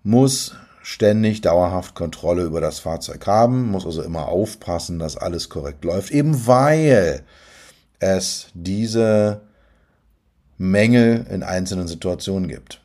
muss 0.03 0.55
ständig 0.81 1.41
dauerhaft 1.41 1.93
Kontrolle 1.93 2.43
über 2.43 2.61
das 2.61 2.79
Fahrzeug 2.79 3.27
haben, 3.27 3.69
muss 3.69 3.85
also 3.85 4.01
immer 4.01 4.27
aufpassen, 4.27 4.97
dass 4.97 5.17
alles 5.17 5.49
korrekt 5.49 5.85
läuft, 5.85 6.09
eben 6.09 6.47
weil 6.47 7.23
es 7.99 8.47
diese 8.55 9.41
Mängel 10.57 11.27
in 11.29 11.43
einzelnen 11.43 11.87
Situationen 11.87 12.49
gibt. 12.49 12.81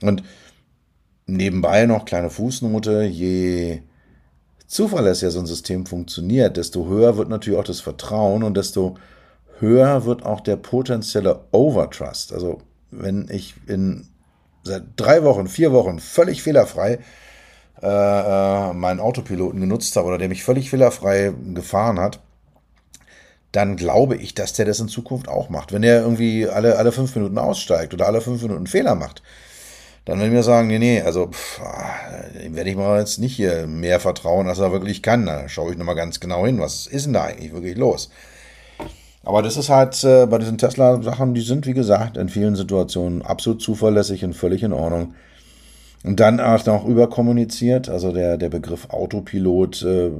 Und 0.00 0.24
nebenbei 1.26 1.86
noch 1.86 2.06
kleine 2.06 2.30
Fußnote, 2.30 3.04
je 3.04 3.82
zuverlässiger 4.72 5.30
so 5.30 5.38
ein 5.38 5.46
System 5.46 5.84
funktioniert, 5.84 6.56
desto 6.56 6.86
höher 6.86 7.18
wird 7.18 7.28
natürlich 7.28 7.58
auch 7.58 7.64
das 7.64 7.80
Vertrauen 7.80 8.42
und 8.42 8.56
desto 8.56 8.96
höher 9.58 10.06
wird 10.06 10.24
auch 10.24 10.40
der 10.40 10.56
potenzielle 10.56 11.44
Overtrust. 11.52 12.32
Also 12.32 12.62
wenn 12.90 13.28
ich 13.30 13.54
in 13.66 14.08
seit 14.62 14.84
drei 14.96 15.24
Wochen, 15.24 15.46
vier 15.46 15.72
Wochen 15.72 15.98
völlig 15.98 16.42
fehlerfrei 16.42 17.00
äh, 17.82 17.86
äh, 17.86 18.72
meinen 18.72 19.00
Autopiloten 19.00 19.60
genutzt 19.60 19.94
habe 19.96 20.08
oder 20.08 20.16
der 20.16 20.30
mich 20.30 20.42
völlig 20.42 20.70
fehlerfrei 20.70 21.34
gefahren 21.52 22.00
hat, 22.00 22.20
dann 23.50 23.76
glaube 23.76 24.16
ich, 24.16 24.34
dass 24.34 24.54
der 24.54 24.64
das 24.64 24.80
in 24.80 24.88
Zukunft 24.88 25.28
auch 25.28 25.50
macht. 25.50 25.72
Wenn 25.72 25.82
er 25.82 26.00
irgendwie 26.00 26.48
alle, 26.48 26.78
alle 26.78 26.92
fünf 26.92 27.14
Minuten 27.14 27.36
aussteigt 27.36 27.92
oder 27.92 28.06
alle 28.06 28.22
fünf 28.22 28.40
Minuten 28.40 28.66
Fehler 28.66 28.94
macht, 28.94 29.22
dann 30.04 30.18
würde 30.18 30.28
ich 30.28 30.32
mir 30.32 30.42
sagen, 30.42 30.68
nee, 30.68 30.78
nee, 30.78 31.00
also 31.00 31.28
pff, 31.28 31.60
dem 32.42 32.56
werde 32.56 32.70
ich 32.70 32.76
mal 32.76 32.98
jetzt 32.98 33.18
nicht 33.18 33.36
hier 33.36 33.66
mehr 33.66 34.00
vertrauen, 34.00 34.48
als 34.48 34.58
er 34.58 34.72
wirklich 34.72 35.02
kann. 35.02 35.26
Da 35.26 35.48
schaue 35.48 35.72
ich 35.72 35.78
nochmal 35.78 35.94
ganz 35.94 36.18
genau 36.18 36.44
hin, 36.44 36.58
was 36.58 36.86
ist 36.86 37.06
denn 37.06 37.12
da 37.12 37.24
eigentlich 37.24 37.52
wirklich 37.52 37.76
los? 37.76 38.10
Aber 39.24 39.42
das 39.42 39.56
ist 39.56 39.68
halt 39.68 40.02
äh, 40.02 40.26
bei 40.26 40.38
diesen 40.38 40.58
Tesla-Sachen, 40.58 41.34
die 41.34 41.40
sind, 41.42 41.66
wie 41.66 41.74
gesagt, 41.74 42.16
in 42.16 42.28
vielen 42.28 42.56
Situationen 42.56 43.22
absolut 43.22 43.62
zuverlässig 43.62 44.24
und 44.24 44.34
völlig 44.34 44.64
in 44.64 44.72
Ordnung. 44.72 45.14
Und 46.02 46.18
dann 46.18 46.40
auch 46.40 46.66
noch 46.66 46.84
überkommuniziert. 46.84 47.88
Also 47.88 48.10
der, 48.10 48.36
der 48.36 48.48
Begriff 48.48 48.90
Autopilot 48.90 49.82
äh, 49.82 50.10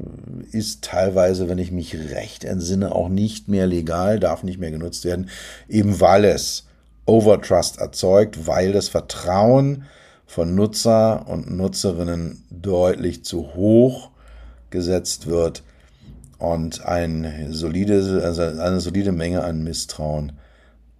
ist 0.53 0.85
teilweise, 0.85 1.49
wenn 1.49 1.59
ich 1.59 1.73
mich 1.73 1.97
recht 2.12 2.45
entsinne, 2.45 2.95
auch 2.95 3.09
nicht 3.09 3.49
mehr 3.49 3.66
legal, 3.66 4.21
darf 4.21 4.45
nicht 4.45 4.61
mehr 4.61 4.71
genutzt 4.71 5.05
werden, 5.05 5.29
eben 5.68 6.01
weil 6.01 6.25
es 6.25 6.66
Overtrust 7.07 7.79
erzeugt, 7.79 8.47
weil 8.47 8.73
das 8.73 8.88
Vertrauen 8.88 9.85
von 10.27 10.55
Nutzer 10.55 11.27
und 11.29 11.51
Nutzerinnen 11.51 12.45
deutlich 12.51 13.25
zu 13.25 13.55
hoch 13.55 14.11
gesetzt 14.71 15.27
wird 15.27 15.62
und 16.38 16.85
ein 16.87 17.49
solide, 17.51 18.23
also 18.25 18.43
eine 18.43 18.81
solide 18.81 19.12
Menge 19.12 19.45
an 19.45 19.62
Misstrauen 19.62 20.33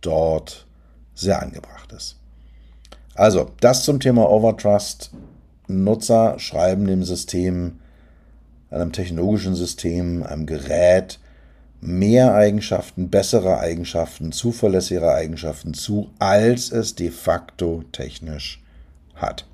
dort 0.01 0.67
sehr 1.15 1.41
angebracht 1.41 1.93
ist. 1.93 2.17
Also, 3.15 3.51
das 3.61 3.85
zum 3.85 4.01
Thema 4.01 4.31
Overtrust. 4.31 5.11
Nutzer 5.69 6.39
schreiben 6.39 6.87
dem 6.87 7.05
System, 7.05 7.79
einem 8.71 8.93
technologischen 8.93 9.55
System, 9.55 10.23
einem 10.23 10.47
Gerät 10.47 11.19
mehr 11.83 12.35
Eigenschaften, 12.35 13.11
bessere 13.11 13.59
Eigenschaften, 13.59 14.31
zuverlässigere 14.31 15.13
Eigenschaften 15.13 15.75
zu, 15.75 16.11
als 16.21 16.71
es 16.71 16.95
de 16.95 17.11
facto 17.11 17.83
technisch 17.91 18.63
hat. 19.17 19.47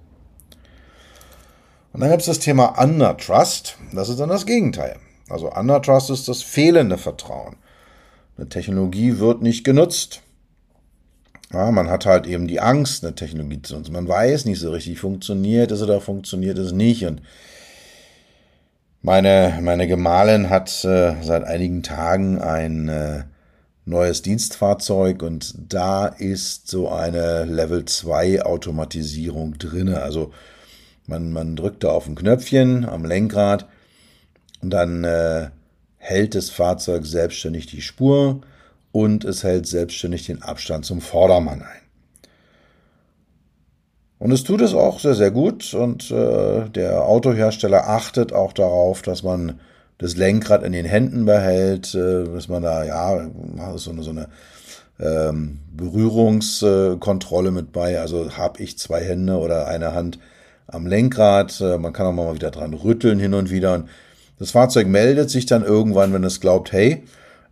Und 1.95 2.01
dann 2.01 2.11
gibt 2.11 2.21
es 2.21 2.27
das 2.27 2.39
Thema 2.39 2.81
Undertrust. 2.81 3.79
Das 3.95 4.11
ist 4.11 4.21
dann 4.21 4.29
das 4.29 4.45
Gegenteil. 4.45 4.97
Also 5.31 5.51
Undertrust 5.51 6.11
ist 6.11 6.29
das 6.29 6.43
fehlende 6.43 6.99
Vertrauen. 6.99 7.57
Eine 8.37 8.51
Technologie 8.51 9.19
wird 9.19 9.41
nicht 9.41 9.65
genutzt. 9.65 10.21
Ja, 11.51 11.71
man 11.71 11.89
hat 11.89 12.05
halt 12.05 12.27
eben 12.27 12.47
die 12.47 12.61
Angst, 12.61 13.03
eine 13.03 13.15
Technologie 13.15 13.63
zu 13.63 13.75
nutzen. 13.75 13.95
Man 13.95 14.07
weiß 14.07 14.45
nicht 14.45 14.61
so 14.61 14.71
richtig, 14.71 15.01
funktioniert 15.01 15.73
es 15.73 15.81
oder 15.81 16.03
funktioniert 16.03 16.59
es 16.59 16.73
nicht. 16.73 17.07
Und 17.07 17.23
meine, 19.09 19.59
meine 19.63 19.87
Gemahlin 19.87 20.51
hat 20.51 20.85
äh, 20.85 21.15
seit 21.23 21.43
einigen 21.45 21.83
Tagen 21.83 22.43
ein 22.43 22.91
äh, 22.91 23.23
neues 23.87 24.21
Dienstfahrzeug 24.21 25.23
und 25.23 25.55
da 25.73 26.09
ist 26.09 26.69
so 26.69 26.91
eine 26.91 27.47
Level 27.47 27.87
2 27.87 28.43
Automatisierung 28.43 29.57
drinne. 29.57 30.03
Also 30.03 30.35
man, 31.07 31.33
man 31.33 31.57
drückt 31.57 31.85
da 31.85 31.89
auf 31.89 32.07
ein 32.07 32.17
Knöpfchen 32.17 32.85
am 32.85 33.07
Lenkrad 33.07 33.67
und 34.61 34.69
dann 34.69 35.05
äh, 35.05 35.49
hält 35.97 36.35
das 36.35 36.51
Fahrzeug 36.51 37.07
selbstständig 37.07 37.65
die 37.65 37.81
Spur 37.81 38.43
und 38.93 39.25
es 39.25 39.43
hält 39.43 39.67
selbstständig 39.67 40.27
den 40.27 40.43
Abstand 40.43 40.85
zum 40.85 41.01
Vordermann 41.01 41.63
ein. 41.63 41.88
Und 44.19 44.33
es 44.33 44.43
tut 44.43 44.61
es 44.61 44.75
auch 44.75 44.99
sehr, 44.99 45.15
sehr 45.15 45.31
gut 45.31 45.75
und 45.75 46.11
äh, 46.11 46.69
der 46.71 47.05
Autohersteller 47.05 47.89
achtet 47.89 48.33
auch 48.33 48.53
darauf, 48.53 49.03
dass 49.03 49.23
man 49.23 49.61
das 49.99 50.17
Lenkrad 50.17 50.65
in 50.65 50.73
den 50.73 50.87
Händen 50.87 51.25
behält, 51.25 51.95
äh, 51.95 52.25
dass 52.25 52.49
man 52.49 52.63
da 52.63 52.85
ja 52.85 53.29
so 53.77 53.91
eine, 53.91 54.03
so 54.03 54.11
eine 54.11 54.29
ähm, 54.99 55.61
Berührungskontrolle 55.77 57.53
mit 57.53 57.73
bei. 57.73 58.01
Also 58.01 58.37
habe 58.37 58.63
ich 58.63 58.79
zwei 58.79 59.03
Hände 59.03 59.37
oder 59.39 59.69
eine 59.69 59.95
Hand 59.95 60.19
am 60.67 60.87
Lenkrad. 60.87 61.61
Äh, 61.61 61.79
man 61.79 61.93
kann 61.93 62.07
auch 62.07 62.13
mal 62.13 62.35
wieder 62.35 62.51
dran 62.51 62.75
rütteln 62.75 63.21
hin 63.21 63.35
und 63.35 63.51
wieder. 63.51 63.75
Und 63.75 63.89
das 64.39 64.51
Fahrzeug 64.51 64.89
meldet 64.89 65.31
sich 65.31 65.47
dann 65.47 65.65
irgendwann, 65.65 66.13
wenn 66.13 66.25
es 66.25 66.41
glaubt, 66.41 66.73
hey, 66.73 67.05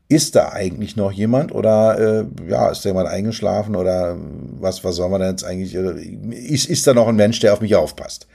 ist 0.08 0.36
da 0.36 0.50
eigentlich 0.52 0.96
noch 0.96 1.10
jemand 1.10 1.52
oder 1.52 1.98
äh, 1.98 2.26
ja, 2.48 2.70
ist 2.70 2.84
da 2.84 2.90
jemand 2.90 3.08
eingeschlafen 3.08 3.74
oder 3.74 4.16
was, 4.60 4.84
was 4.84 4.96
soll 4.96 5.08
man 5.08 5.20
denn 5.20 5.30
jetzt 5.30 5.44
eigentlich, 5.44 5.74
ist, 5.74 6.66
ist 6.68 6.86
da 6.86 6.94
noch 6.94 7.08
ein 7.08 7.16
Mensch, 7.16 7.40
der 7.40 7.52
auf 7.52 7.60
mich 7.60 7.74
aufpasst? 7.74 8.26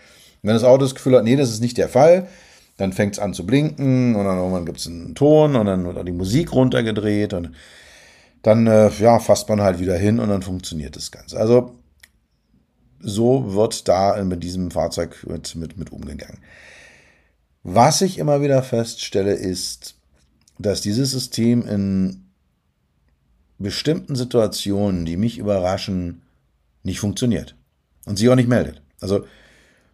Und 0.42 0.50
wenn 0.50 0.56
das 0.56 0.64
Auto 0.64 0.84
das 0.84 0.96
Gefühl 0.96 1.16
hat, 1.16 1.24
nee, 1.24 1.36
das 1.36 1.50
ist 1.50 1.62
nicht 1.62 1.78
der 1.78 1.88
Fall, 1.88 2.28
dann 2.78 2.94
fängt 2.94 3.14
es 3.14 3.20
an 3.20 3.34
zu 3.34 3.46
blinken 3.46 4.16
und 4.16 4.26
dann 4.26 4.38
irgendwann 4.38 4.66
gibt 4.66 4.80
es 4.80 4.88
einen 4.88 5.16
Ton 5.16 5.56
und 5.56 5.66
dann 5.66 5.86
wird 5.86 6.08
die 6.08 6.12
Musik 6.12 6.52
runtergedreht 6.52 7.34
und 7.34 7.52
dann 8.42 8.68
äh, 8.68 8.90
ja, 9.00 9.20
fasst 9.20 9.48
man 9.48 9.62
halt 9.62 9.80
wieder 9.80 9.98
hin 9.98 10.20
und 10.20 10.30
dann 10.30 10.42
funktioniert 10.42 10.96
das 10.96 11.12
Ganze. 11.12 11.40
Also 11.40 11.76
so 13.00 13.54
wird 13.54 13.88
da 13.88 14.22
mit 14.24 14.44
diesem 14.44 14.72
Fahrzeug 14.72 15.26
mit, 15.28 15.56
mit, 15.56 15.78
mit 15.78 15.92
umgegangen. 15.92 16.40
Was 17.64 18.02
ich 18.02 18.18
immer 18.18 18.42
wieder 18.42 18.64
feststelle, 18.64 19.34
ist, 19.34 19.96
dass 20.62 20.82
dieses 20.82 21.12
System 21.12 21.68
in 21.68 22.26
bestimmten 23.58 24.16
Situationen, 24.16 25.06
die 25.06 25.18
mich 25.18 25.38
überraschen, 25.38 26.22
nicht 26.84 27.00
funktioniert 27.00 27.56
und 28.06 28.18
sich 28.18 28.30
auch 28.30 28.36
nicht 28.36 28.50
meldet. 28.50 28.82
Also 29.00 29.26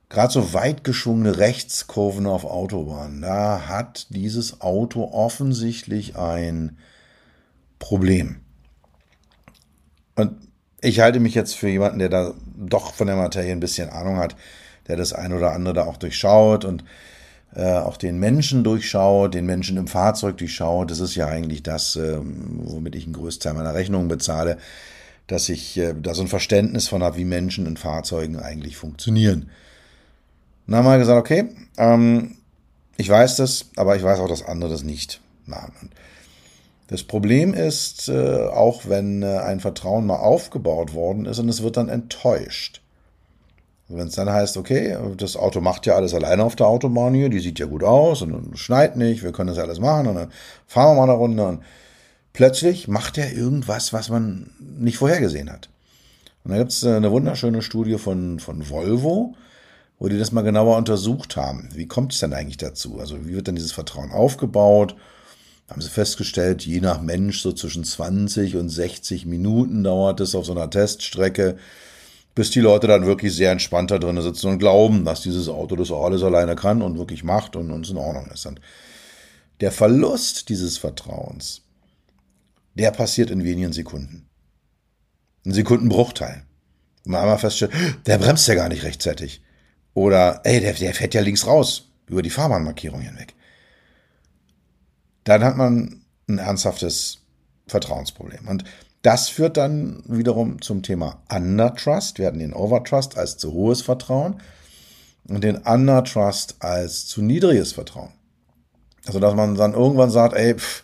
gerade 0.09 0.31
so 0.31 0.53
weit 0.53 0.83
geschwungene 0.83 1.37
Rechtskurven 1.37 2.25
auf 2.25 2.45
Autobahnen, 2.45 3.21
da 3.21 3.67
hat 3.67 4.07
dieses 4.09 4.61
Auto 4.61 5.03
offensichtlich 5.11 6.15
ein 6.15 6.77
Problem. 7.79 8.37
Und 10.15 10.47
ich 10.81 10.99
halte 10.99 11.19
mich 11.19 11.35
jetzt 11.35 11.55
für 11.55 11.69
jemanden, 11.69 11.99
der 11.99 12.09
da 12.09 12.33
doch 12.55 12.93
von 12.93 13.07
der 13.07 13.15
Materie 13.15 13.51
ein 13.51 13.59
bisschen 13.59 13.89
Ahnung 13.89 14.17
hat, 14.17 14.35
der 14.87 14.95
das 14.95 15.13
ein 15.13 15.33
oder 15.33 15.51
andere 15.51 15.73
da 15.73 15.85
auch 15.85 15.97
durchschaut 15.97 16.65
und 16.65 16.83
auch 17.55 17.97
den 17.97 18.19
Menschen 18.19 18.63
durchschaut, 18.63 19.33
den 19.33 19.45
Menschen 19.45 19.77
im 19.77 19.87
Fahrzeug 19.87 20.37
durchschaut. 20.37 20.91
Das 20.91 20.99
ist 20.99 21.15
ja 21.15 21.27
eigentlich 21.27 21.63
das, 21.63 21.95
äh, 21.95 22.19
womit 22.21 22.95
ich 22.95 23.05
einen 23.05 23.13
Großteil 23.13 23.53
meiner 23.53 23.73
Rechnungen 23.73 24.07
bezahle, 24.07 24.57
dass 25.27 25.49
ich 25.49 25.77
äh, 25.77 25.93
da 26.01 26.13
so 26.13 26.21
ein 26.21 26.27
Verständnis 26.27 26.87
von 26.87 27.03
habe, 27.03 27.17
wie 27.17 27.25
Menschen 27.25 27.65
in 27.65 27.77
Fahrzeugen 27.77 28.37
eigentlich 28.37 28.77
funktionieren. 28.77 29.49
dann 30.65 30.77
haben 30.77 30.85
wir 30.85 30.97
gesagt, 30.97 31.19
okay, 31.19 31.49
ähm, 31.77 32.37
ich 32.97 33.09
weiß 33.09 33.35
das, 33.37 33.69
aber 33.75 33.95
ich 33.95 34.03
weiß 34.03 34.19
auch, 34.19 34.29
dass 34.29 34.43
andere 34.43 34.71
das 34.71 34.83
nicht 34.83 35.21
machen. 35.45 35.91
Das 36.87 37.03
Problem 37.03 37.53
ist, 37.53 38.07
äh, 38.07 38.45
auch 38.47 38.87
wenn 38.87 39.21
äh, 39.21 39.39
ein 39.39 39.59
Vertrauen 39.59 40.05
mal 40.05 40.17
aufgebaut 40.17 40.93
worden 40.93 41.25
ist 41.25 41.39
und 41.39 41.49
es 41.49 41.61
wird 41.61 41.77
dann 41.77 41.89
enttäuscht. 41.89 42.81
Wenn 43.89 44.07
es 44.07 44.15
dann 44.15 44.29
heißt, 44.29 44.57
okay, 44.57 44.97
das 45.15 45.37
Auto 45.37 45.61
macht 45.61 45.85
ja 45.85 45.95
alles 45.95 46.13
alleine 46.13 46.43
auf 46.43 46.57
der 46.57 46.67
Autobahn 46.67 47.13
hier, 47.13 47.29
die 47.29 47.39
sieht 47.39 47.59
ja 47.59 47.65
gut 47.65 47.83
aus 47.83 48.21
und 48.21 48.53
es 48.53 48.59
schneit 48.59 48.97
nicht, 48.97 49.23
wir 49.23 49.31
können 49.31 49.47
das 49.47 49.57
ja 49.57 49.63
alles 49.63 49.79
machen 49.79 50.07
und 50.07 50.15
dann 50.15 50.31
fahren 50.65 50.95
wir 50.97 51.05
mal 51.05 51.11
eine 51.11 51.19
Runde 51.19 51.45
und 51.47 51.63
plötzlich 52.33 52.89
macht 52.89 53.17
er 53.17 53.31
irgendwas, 53.31 53.93
was 53.93 54.09
man 54.09 54.51
nicht 54.59 54.97
vorhergesehen 54.97 55.49
hat. 55.49 55.69
Und 56.43 56.51
da 56.51 56.57
gibt 56.57 56.71
es 56.71 56.83
eine 56.83 57.11
wunderschöne 57.11 57.61
Studie 57.61 57.97
von, 57.97 58.39
von 58.39 58.69
Volvo, 58.69 59.35
wo 59.99 60.07
die 60.09 60.19
das 60.19 60.31
mal 60.31 60.43
genauer 60.43 60.77
untersucht 60.77 61.37
haben. 61.37 61.69
Wie 61.73 61.87
kommt 61.87 62.13
es 62.13 62.19
denn 62.19 62.33
eigentlich 62.33 62.57
dazu? 62.57 62.99
Also 62.99 63.25
wie 63.25 63.33
wird 63.33 63.47
denn 63.47 63.55
dieses 63.55 63.71
Vertrauen 63.71 64.11
aufgebaut? 64.11 64.95
Haben 65.69 65.81
sie 65.81 65.89
festgestellt, 65.89 66.65
je 66.65 66.79
nach 66.79 67.01
Mensch 67.01 67.41
so 67.41 67.51
zwischen 67.51 67.83
20 67.83 68.55
und 68.55 68.69
60 68.69 69.25
Minuten 69.25 69.83
dauert 69.83 70.19
es 70.21 70.35
auf 70.35 70.45
so 70.45 70.53
einer 70.53 70.69
Teststrecke, 70.69 71.57
bis 72.37 72.51
die 72.51 72.59
Leute 72.59 72.85
dann 72.85 73.07
wirklich 73.07 73.33
sehr 73.33 73.51
entspannt 73.51 73.89
da 73.89 73.97
drin 73.97 74.21
sitzen 74.21 74.51
und 74.51 74.59
glauben, 74.59 75.03
dass 75.05 75.21
dieses 75.21 75.49
Auto 75.49 75.75
das 75.75 75.89
auch 75.89 76.05
alles 76.05 76.21
alleine 76.21 76.55
kann 76.55 76.83
und 76.83 76.99
wirklich 76.99 77.23
macht 77.23 77.55
und 77.55 77.71
uns 77.71 77.89
in 77.89 77.97
Ordnung 77.97 78.27
ist. 78.27 78.45
Und 78.45 78.61
der 79.59 79.71
Verlust 79.71 80.47
dieses 80.49 80.77
Vertrauens, 80.77 81.63
der 82.75 82.91
passiert 82.91 83.31
in 83.31 83.43
wenigen 83.43 83.73
Sekunden. 83.73 84.29
Ein 85.47 85.53
Sekundenbruchteil. 85.53 86.43
Und 87.05 87.11
man 87.11 87.21
einmal 87.21 87.39
feststellt, 87.39 87.71
der 88.05 88.19
bremst 88.19 88.47
ja 88.47 88.53
gar 88.53 88.69
nicht 88.69 88.83
rechtzeitig. 88.83 89.41
Oder, 89.95 90.41
ey, 90.43 90.59
der, 90.59 90.73
der 90.73 90.93
fährt 90.93 91.15
ja 91.15 91.21
links 91.21 91.47
raus, 91.47 91.89
über 92.05 92.21
die 92.21 92.29
Fahrbahnmarkierung 92.29 93.01
hinweg. 93.01 93.33
Dann 95.23 95.43
hat 95.43 95.57
man 95.57 96.05
ein 96.29 96.37
ernsthaftes 96.37 97.17
Vertrauensproblem. 97.65 98.47
Und 98.47 98.63
das 99.01 99.29
führt 99.29 99.57
dann 99.57 100.03
wiederum 100.07 100.61
zum 100.61 100.83
Thema 100.83 101.21
Undertrust. 101.33 102.19
Wir 102.19 102.27
hatten 102.27 102.39
den 102.39 102.53
Overtrust 102.53 103.17
als 103.17 103.37
zu 103.37 103.53
hohes 103.53 103.81
Vertrauen 103.81 104.41
und 105.29 105.43
den 105.43 105.57
Undertrust 105.57 106.55
als 106.59 107.07
zu 107.07 107.21
niedriges 107.21 107.73
Vertrauen. 107.73 108.09
Also, 109.05 109.19
dass 109.19 109.35
man 109.35 109.55
dann 109.55 109.73
irgendwann 109.73 110.09
sagt, 110.09 110.35
ey, 110.35 110.55
pff, 110.55 110.83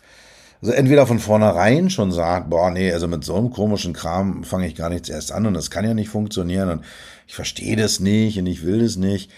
also 0.62 0.72
entweder 0.74 1.06
von 1.06 1.20
vornherein 1.20 1.90
schon 1.90 2.14
sagt, 2.14 2.50
boah, 2.50 2.72
nee, 2.72 2.94
also 2.94 3.10
mit 3.10 3.26
so 3.26 3.36
einem 3.36 3.52
komischen 3.52 3.92
Kram 3.92 4.46
fange 4.46 4.66
ich 4.66 4.76
gar 4.76 4.90
nichts 4.90 5.10
erst 5.10 5.34
an 5.34 5.46
und 5.46 5.56
das 5.56 5.70
kann 5.70 5.84
ja 5.84 5.94
nicht 5.94 6.08
funktionieren 6.08 6.70
und 6.70 6.86
ich 7.28 7.36
verstehe 7.36 7.76
das 7.76 8.00
nicht 8.00 8.40
und 8.40 8.46
ich 8.46 8.66
will 8.66 8.80
das 8.80 8.96
nicht. 8.96 9.30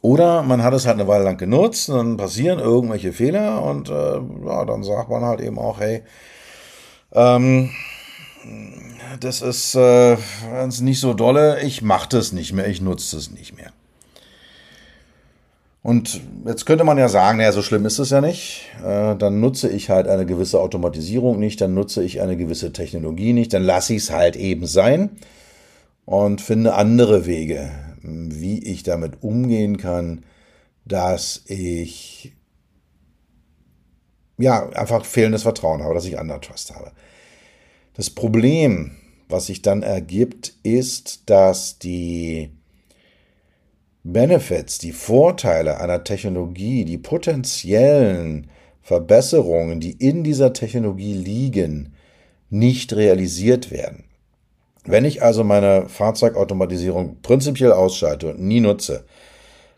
Oder 0.00 0.42
man 0.42 0.62
hat 0.62 0.72
es 0.72 0.86
halt 0.86 0.98
eine 0.98 1.06
Weile 1.06 1.24
lang 1.24 1.36
genutzt 1.36 1.90
und 1.90 1.96
dann 1.96 2.16
passieren 2.16 2.58
irgendwelche 2.58 3.12
Fehler 3.12 3.62
und 3.62 3.90
äh, 3.90 4.20
ja, 4.46 4.64
dann 4.64 4.82
sagt 4.82 5.10
man 5.10 5.22
halt 5.22 5.42
eben 5.42 5.58
auch, 5.58 5.80
hey, 5.80 6.02
ähm, 7.12 7.68
das 9.20 9.42
ist 9.42 9.74
äh, 9.74 10.16
nicht 10.80 11.00
so 11.00 11.14
dolle, 11.14 11.62
ich 11.62 11.82
mache 11.82 12.08
das 12.08 12.32
nicht 12.32 12.52
mehr, 12.52 12.68
ich 12.68 12.80
nutze 12.80 13.16
das 13.16 13.30
nicht 13.30 13.56
mehr. 13.56 13.72
Und 15.82 16.20
jetzt 16.44 16.66
könnte 16.66 16.84
man 16.84 16.98
ja 16.98 17.08
sagen, 17.08 17.38
naja, 17.38 17.52
so 17.52 17.62
schlimm 17.62 17.86
ist 17.86 17.98
es 17.98 18.10
ja 18.10 18.20
nicht. 18.20 18.66
Äh, 18.84 19.16
dann 19.16 19.40
nutze 19.40 19.68
ich 19.68 19.88
halt 19.88 20.08
eine 20.08 20.26
gewisse 20.26 20.60
Automatisierung 20.60 21.38
nicht, 21.38 21.60
dann 21.60 21.74
nutze 21.74 22.02
ich 22.02 22.20
eine 22.20 22.36
gewisse 22.36 22.72
Technologie 22.72 23.32
nicht, 23.32 23.54
dann 23.54 23.64
lasse 23.64 23.94
ich 23.94 24.02
es 24.02 24.10
halt 24.10 24.36
eben 24.36 24.66
sein 24.66 25.10
und 26.04 26.40
finde 26.40 26.74
andere 26.74 27.24
Wege, 27.24 27.70
wie 28.02 28.58
ich 28.58 28.82
damit 28.82 29.22
umgehen 29.22 29.78
kann, 29.78 30.24
dass 30.84 31.42
ich 31.46 32.34
ja 34.38 34.68
einfach 34.70 35.04
fehlendes 35.04 35.42
Vertrauen 35.42 35.82
habe, 35.82 35.94
dass 35.94 36.04
ich 36.04 36.18
Undertrust 36.18 36.74
habe. 36.74 36.92
Das 38.00 38.08
Problem, 38.08 38.92
was 39.28 39.48
sich 39.48 39.60
dann 39.60 39.82
ergibt, 39.82 40.54
ist, 40.62 41.28
dass 41.28 41.78
die 41.78 42.48
Benefits, 44.04 44.78
die 44.78 44.92
Vorteile 44.92 45.80
einer 45.80 46.02
Technologie, 46.02 46.86
die 46.86 46.96
potenziellen 46.96 48.48
Verbesserungen, 48.80 49.80
die 49.80 49.90
in 49.90 50.24
dieser 50.24 50.54
Technologie 50.54 51.12
liegen, 51.12 51.92
nicht 52.48 52.94
realisiert 52.94 53.70
werden. 53.70 54.04
Wenn 54.86 55.04
ich 55.04 55.22
also 55.22 55.44
meine 55.44 55.86
Fahrzeugautomatisierung 55.90 57.20
prinzipiell 57.20 57.72
ausschalte 57.72 58.30
und 58.30 58.40
nie 58.40 58.60
nutze, 58.60 59.04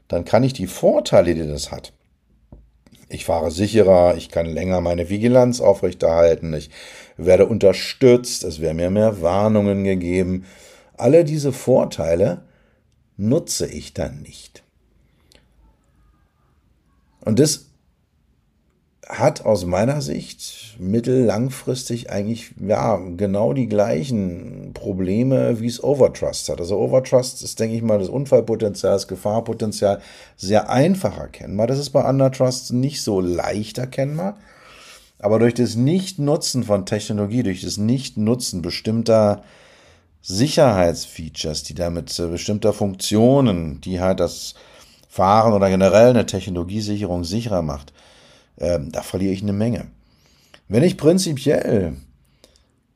dann 0.07 0.25
kann 0.25 0.45
ich 0.45 0.53
die 0.53 0.69
Vorteile, 0.69 1.35
die 1.35 1.49
das 1.49 1.73
hat, 1.73 1.93
ich 3.13 3.25
fahre 3.25 3.51
sicherer, 3.51 4.17
ich 4.17 4.31
kann 4.31 4.47
länger 4.47 4.81
meine 4.81 5.11
Vigilanz 5.11 5.61
aufrechterhalten, 5.61 6.55
ich 6.55 6.71
werde 7.17 7.47
unterstützt, 7.47 8.45
es 8.45 8.61
werden 8.61 8.79
mir 8.79 8.91
mehr 8.91 9.21
Warnungen 9.21 9.85
gegeben. 9.85 10.47
Alle 10.97 11.25
diese 11.25 11.53
Vorteile 11.53 12.43
nutze 13.17 13.67
ich 13.67 13.93
dann 13.93 14.23
nicht. 14.23 14.63
Und 17.21 17.39
das 17.39 17.72
hat 19.19 19.45
aus 19.45 19.67
meiner 19.67 20.01
Sicht 20.01 20.77
mittellangfristig 20.79 22.11
eigentlich 22.11 22.53
ja 22.59 22.97
genau 23.17 23.53
die 23.53 23.69
gleichen 23.69 24.73
Probleme, 24.73 25.61
wie 25.61 25.67
es 25.67 25.85
Overtrust 25.85 26.49
hat. 26.49 26.61
Also 26.61 26.79
Overtrust 26.79 27.43
ist, 27.43 27.61
denke 27.61 27.77
ich 27.77 27.83
mal, 27.83 27.99
das 27.99 28.09
Unfallpotenzial, 28.09 28.95
das 28.95 29.09
Gefahrpotenzial 29.09 30.01
sehr 30.37 30.71
einfach 30.71 31.19
erkennbar. 31.19 31.67
Das 31.67 31.79
ist 31.79 31.91
bei 31.91 32.09
Undertrust 32.09 32.73
nicht 32.73 33.03
so 33.03 33.21
leicht 33.21 33.79
erkennbar. 33.79 34.39
Aber 35.19 35.39
durch 35.39 35.55
das 35.55 35.77
Nicht-Nutzen 35.77 36.65
von 36.65 36.87
Technologie, 36.87 37.43
durch 37.43 37.61
das 37.61 37.77
Nicht-Nutzen 37.77 38.63
bestimmter 38.63 39.43
Sicherheitsfeatures, 40.23 41.65
die 41.65 41.75
damit 41.75 42.19
äh, 42.19 42.29
bestimmter 42.29 42.73
Funktionen, 42.73 43.81
die 43.81 44.01
halt 44.01 44.21
das 44.21 44.55
Fahren 45.09 45.53
oder 45.53 45.69
generell 45.69 46.11
eine 46.11 46.25
Technologiesicherung 46.25 47.25
sicherer 47.25 47.61
macht, 47.61 47.93
ähm, 48.59 48.91
da 48.93 49.03
verliere 49.03 49.33
ich 49.33 49.43
eine 49.43 49.53
Menge. 49.53 49.87
Wenn 50.69 50.83
ich 50.83 50.97
prinzipiell 50.97 51.95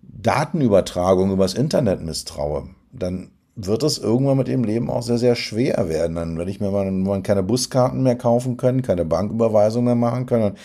Datenübertragung 0.03 1.33
übers 1.33 1.55
Internet 1.55 2.03
misstraue, 2.03 2.69
dann 2.93 3.31
wird 3.57 3.83
es 3.83 3.99
irgendwann 3.99 4.37
mit 4.37 4.49
dem 4.49 4.65
Leben 4.65 4.91
auch 4.91 5.03
sehr, 5.03 5.19
sehr 5.19 5.35
schwer 5.35 5.89
werden. 5.89 6.17
Dann 6.17 6.39
werde 6.39 6.51
ich 6.51 6.61
mir 6.61 6.71
mal, 6.71 7.23
keine 7.23 7.43
Buskarten 7.43 8.03
mehr 8.03 8.17
kaufen 8.17 8.57
können, 8.57 8.83
keine 8.83 9.05
Banküberweisungen 9.05 9.87
mehr 9.87 10.11
machen 10.11 10.27
können. 10.27 10.57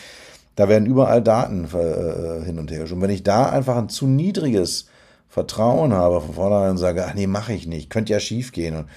Da 0.56 0.68
werden 0.68 0.86
überall 0.86 1.22
Daten 1.22 1.66
äh, 1.74 2.44
hin 2.46 2.60
und 2.60 2.70
her 2.70 2.82
geschoben. 2.82 3.02
Wenn 3.02 3.10
ich 3.10 3.24
da 3.24 3.50
einfach 3.50 3.78
ein 3.78 3.90
zu 3.90 4.08
niedriges 4.08 4.88
Vertrauen 5.30 5.94
habe 5.94 6.20
von 6.20 6.36
vornherein 6.36 6.72
und 6.72 6.78
sage, 6.78 7.06
ach 7.06 7.14
nee, 7.14 7.28
mache 7.28 7.54
ich 7.54 7.66
nicht, 7.66 7.90
könnte 7.90 8.12
ja 8.12 8.20
schief 8.20 8.52
gehen 8.52 8.76
und 8.76 8.88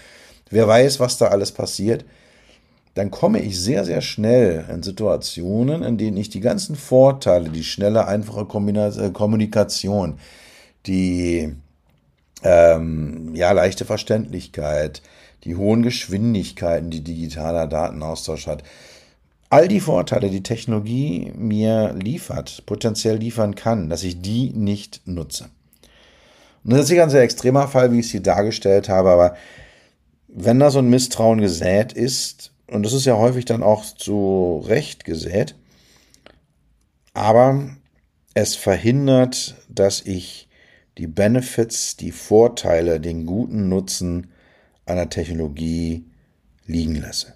wer 0.50 0.66
weiß, 0.66 0.98
was 0.98 1.16
da 1.16 1.28
alles 1.28 1.52
passiert, 1.52 2.04
dann 2.94 3.10
komme 3.10 3.40
ich 3.40 3.60
sehr, 3.60 3.84
sehr 3.84 4.00
schnell 4.00 4.64
in 4.72 4.82
Situationen, 4.82 5.82
in 5.82 5.98
denen 5.98 6.16
ich 6.16 6.30
die 6.30 6.40
ganzen 6.40 6.76
Vorteile, 6.76 7.50
die 7.50 7.64
schnelle, 7.64 8.06
einfache 8.06 8.42
äh, 8.42 9.10
Kommunikation, 9.10 10.18
die 10.86 11.54
ähm, 12.44 13.34
ja, 13.34 13.50
leichte 13.52 13.84
Verständlichkeit, 13.84 15.02
die 15.42 15.56
hohen 15.56 15.82
Geschwindigkeiten, 15.82 16.90
die 16.90 17.02
digitaler 17.02 17.66
Datenaustausch 17.66 18.46
hat, 18.46 18.62
all 19.50 19.66
die 19.66 19.80
Vorteile, 19.80 20.30
die 20.30 20.42
Technologie 20.42 21.32
mir 21.36 21.94
liefert, 21.94 22.62
potenziell 22.66 23.16
liefern 23.16 23.54
kann, 23.54 23.88
dass 23.88 24.04
ich 24.04 24.20
die 24.20 24.50
nicht 24.50 25.02
nutze. 25.04 25.48
Und 26.62 26.72
das 26.72 26.80
ist 26.80 26.88
sicher 26.88 27.02
ein 27.02 27.10
sehr 27.10 27.22
extremer 27.22 27.68
Fall, 27.68 27.92
wie 27.92 28.00
ich 28.00 28.06
es 28.06 28.12
hier 28.12 28.22
dargestellt 28.22 28.88
habe, 28.88 29.10
aber 29.10 29.36
wenn 30.28 30.58
da 30.58 30.70
so 30.70 30.78
ein 30.78 30.90
Misstrauen 30.90 31.40
gesät 31.40 31.92
ist, 31.92 32.53
und 32.66 32.82
das 32.84 32.92
ist 32.92 33.04
ja 33.04 33.16
häufig 33.16 33.44
dann 33.44 33.62
auch 33.62 33.84
zu 33.84 34.62
Recht 34.66 35.04
gesät, 35.04 35.54
aber 37.12 37.76
es 38.34 38.56
verhindert, 38.56 39.56
dass 39.68 40.00
ich 40.02 40.48
die 40.98 41.06
Benefits, 41.06 41.96
die 41.96 42.12
Vorteile, 42.12 43.00
den 43.00 43.26
guten 43.26 43.68
Nutzen 43.68 44.30
einer 44.86 45.08
Technologie 45.08 46.04
liegen 46.66 46.96
lasse. 46.96 47.34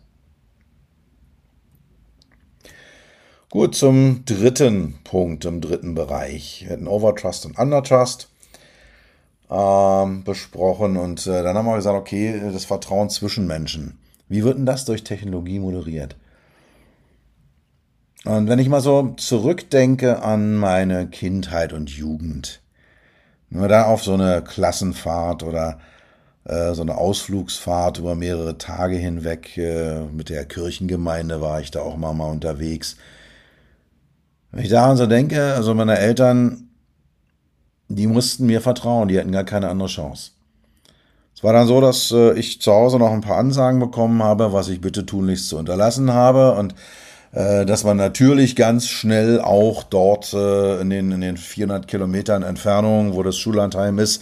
Gut, 3.51 3.75
zum 3.75 4.25
dritten 4.27 4.99
Punkt, 5.05 5.45
im 5.45 5.61
dritten 5.61 5.95
Bereich. 5.95 6.65
Wir 6.65 6.73
hatten 6.73 6.87
Overtrust 6.87 7.47
und 7.47 7.59
Undertrust. 7.59 8.29
ähm, 9.51 10.25
besprochen 10.25 10.97
und 10.97 11.27
äh, 11.27 11.43
dann 11.43 11.57
haben 11.57 11.67
wir 11.67 11.77
gesagt, 11.77 11.97
okay, 11.99 12.41
das 12.53 12.65
Vertrauen 12.65 13.11
zwischen 13.11 13.47
Menschen. 13.47 13.99
Wie 14.29 14.45
wird 14.45 14.59
denn 14.59 14.67
das 14.67 14.85
durch 14.85 15.05
Technologie 15.05 15.59
moderiert? 15.59 16.17
Und 18.25 18.49
wenn 18.49 18.59
ich 18.59 18.69
mal 18.69 18.81
so 18.81 19.15
zurückdenke 19.17 20.23
an 20.23 20.57
meine 20.57 21.07
Kindheit 21.09 21.73
und 21.73 21.91
Jugend, 21.91 22.61
wenn 23.49 23.63
wir 23.63 23.69
da 23.69 23.85
auf 23.85 24.03
so 24.03 24.15
eine 24.15 24.43
Klassenfahrt 24.43 25.43
oder 25.43 25.79
äh, 26.45 26.75
so 26.75 26.83
eine 26.83 26.97
Ausflugsfahrt 26.97 27.99
über 27.99 28.15
mehrere 28.15 28.59
Tage 28.59 28.97
hinweg 28.97 29.57
äh, 29.57 30.01
mit 30.07 30.29
der 30.29 30.45
Kirchengemeinde 30.45 31.41
war 31.41 31.61
ich 31.61 31.71
da 31.71 31.81
auch 31.81 31.97
mal, 31.97 32.13
mal 32.13 32.31
unterwegs. 32.31 32.97
Wenn 34.51 34.65
ich 34.65 34.71
daran 34.71 34.97
so 34.97 35.07
denke, 35.07 35.55
also 35.55 35.75
meine 35.75 35.99
Eltern, 35.99 36.71
die 37.89 38.07
mussten 38.07 38.47
mir 38.47 38.61
vertrauen, 38.61 39.09
die 39.09 39.19
hatten 39.19 39.33
gar 39.33 39.45
keine 39.45 39.69
andere 39.69 39.89
Chance. 39.89 40.33
Es 41.39 41.45
war 41.45 41.53
dann 41.53 41.69
so, 41.69 41.81
dass 41.81 42.11
äh, 42.11 42.37
ich 42.37 42.61
zu 42.61 42.73
Hause 42.73 42.99
noch 42.99 43.13
ein 43.13 43.21
paar 43.21 43.37
Ansagen 43.37 43.79
bekommen 43.79 44.25
habe, 44.25 44.53
was 44.53 44.69
ich 44.69 44.81
bitte 44.81 45.07
tunlichst 45.07 45.49
zu 45.49 45.57
unterlassen 45.57 46.13
habe 46.13 46.55
und 46.55 46.75
äh, 47.31 47.65
dass 47.65 47.85
man 47.85 47.97
natürlich 47.97 48.57
ganz 48.57 48.89
schnell 48.89 49.41
auch 49.41 49.85
dort 49.85 50.33
äh, 50.33 50.81
in, 50.81 50.91
den, 50.91 51.13
in 51.13 51.21
den 51.21 51.37
400 51.37 51.87
Kilometern 51.87 52.43
Entfernung, 52.43 53.15
wo 53.15 53.23
das 53.23 53.39
Schullandheim 53.39 54.01
ist, 54.01 54.21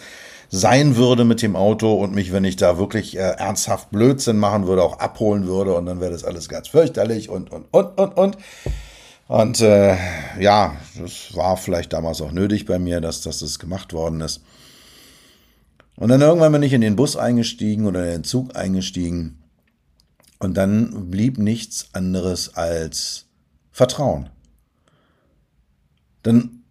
sein 0.51 0.97
würde 0.97 1.25
mit 1.25 1.41
dem 1.41 1.57
Auto 1.57 1.95
und 1.95 2.15
mich, 2.15 2.35
wenn 2.35 2.45
ich 2.45 2.57
da 2.57 2.77
wirklich 2.77 3.17
äh, 3.17 3.21
ernsthaft 3.21 3.91
Blödsinn 3.91 4.37
machen 4.37 4.67
würde, 4.67 4.83
auch 4.83 4.99
abholen 4.99 5.47
würde 5.47 5.73
und 5.73 5.87
dann 5.87 6.03
wäre 6.03 6.13
das 6.13 6.23
alles 6.23 6.51
ganz 6.51 6.69
fürchterlich 6.69 7.31
und, 7.31 7.51
und, 7.51 7.65
und, 7.71 7.99
und, 7.99 8.15
und. 8.19 8.37
Und 9.27 9.63
äh, 9.63 9.97
ja, 10.39 10.77
das 11.01 11.35
war 11.35 11.57
vielleicht 11.57 11.95
damals 11.95 12.21
auch 12.21 12.33
nötig 12.33 12.67
bei 12.67 12.79
mir, 12.79 13.01
dass, 13.01 13.23
dass 13.23 13.39
das 13.39 13.59
gemacht 13.59 13.95
worden 13.95 14.21
ist. 14.21 14.43
Und 15.97 16.11
dann 16.11 16.21
irgendwann 16.21 16.53
bin 16.53 16.63
ich 16.63 16.73
in 16.73 16.83
den 16.83 16.97
Bus 16.97 17.17
eingestiegen 17.17 17.87
oder 17.87 18.05
in 18.05 18.13
den 18.13 18.25
Zug 18.25 18.55
eingestiegen 18.55 19.43
und 20.39 20.57
dann 20.57 21.11
blieb 21.11 21.39
nichts 21.39 21.89
anderes 21.93 22.55
als 22.55 23.25
Vertrauen. 23.73 24.29
Dann 26.23 26.63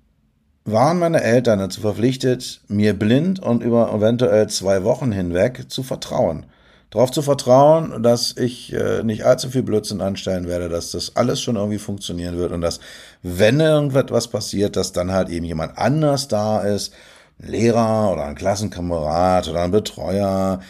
waren 0.65 0.99
meine 0.99 1.21
Eltern 1.21 1.59
dazu 1.59 1.81
verpflichtet, 1.81 2.61
mir 2.67 2.97
blind 2.97 3.39
und 3.39 3.63
über 3.63 3.93
eventuell 3.93 4.47
zwei 4.49 4.83
Wochen 4.83 5.11
hinweg 5.11 5.65
zu 5.69 5.83
vertrauen. 5.83 6.45
Darauf 6.89 7.11
zu 7.11 7.21
vertrauen, 7.21 8.03
dass 8.03 8.37
ich 8.37 8.71
äh, 8.73 9.03
nicht 9.03 9.25
allzu 9.25 9.49
viel 9.49 9.63
Blödsinn 9.63 10.01
anstellen 10.01 10.47
werde, 10.47 10.69
dass 10.69 10.91
das 10.91 11.15
alles 11.15 11.41
schon 11.41 11.55
irgendwie 11.55 11.77
funktionieren 11.79 12.37
wird 12.37 12.51
und 12.51 12.61
dass, 12.61 12.79
wenn 13.21 13.59
irgendetwas 13.59 14.27
passiert, 14.27 14.75
dass 14.75 14.91
dann 14.91 15.11
halt 15.11 15.29
eben 15.29 15.45
jemand 15.45 15.77
anders 15.77 16.27
da 16.27 16.61
ist, 16.61 16.93
ein 17.39 17.47
Lehrer 17.47 18.11
oder 18.11 18.25
ein 18.25 18.35
Klassenkamerad 18.35 19.47
oder 19.47 19.63
ein 19.63 19.71
Betreuer, 19.71 20.61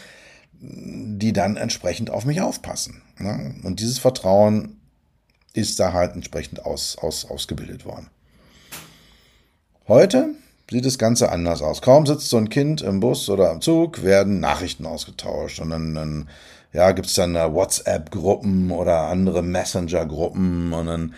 die 0.59 1.33
dann 1.33 1.57
entsprechend 1.57 2.09
auf 2.09 2.25
mich 2.25 2.41
aufpassen. 2.41 3.01
Ne? 3.19 3.55
Und 3.63 3.79
dieses 3.79 3.99
Vertrauen 3.99 4.79
ist 5.53 5.79
da 5.79 5.93
halt 5.93 6.15
entsprechend 6.15 6.65
aus, 6.65 6.97
aus, 6.97 7.25
ausgebildet 7.25 7.85
worden. 7.85 8.09
Heute 9.87 10.29
sieht 10.69 10.85
das 10.85 10.97
Ganze 10.97 11.31
anders 11.31 11.61
aus. 11.61 11.81
Kaum 11.81 12.05
sitzt 12.05 12.29
so 12.29 12.37
ein 12.37 12.49
Kind 12.49 12.81
im 12.81 12.99
Bus 12.99 13.29
oder 13.29 13.51
im 13.51 13.61
Zug, 13.61 14.03
werden 14.03 14.39
Nachrichten 14.39 14.85
ausgetauscht 14.85 15.59
und 15.59 15.69
dann, 15.69 15.93
dann 15.93 16.29
ja, 16.73 16.91
gibt 16.91 17.07
es 17.07 17.13
dann 17.13 17.35
WhatsApp-Gruppen 17.35 18.71
oder 18.71 19.07
andere 19.07 19.43
Messenger-Gruppen 19.43 20.73
und 20.73 20.85
dann 20.87 21.13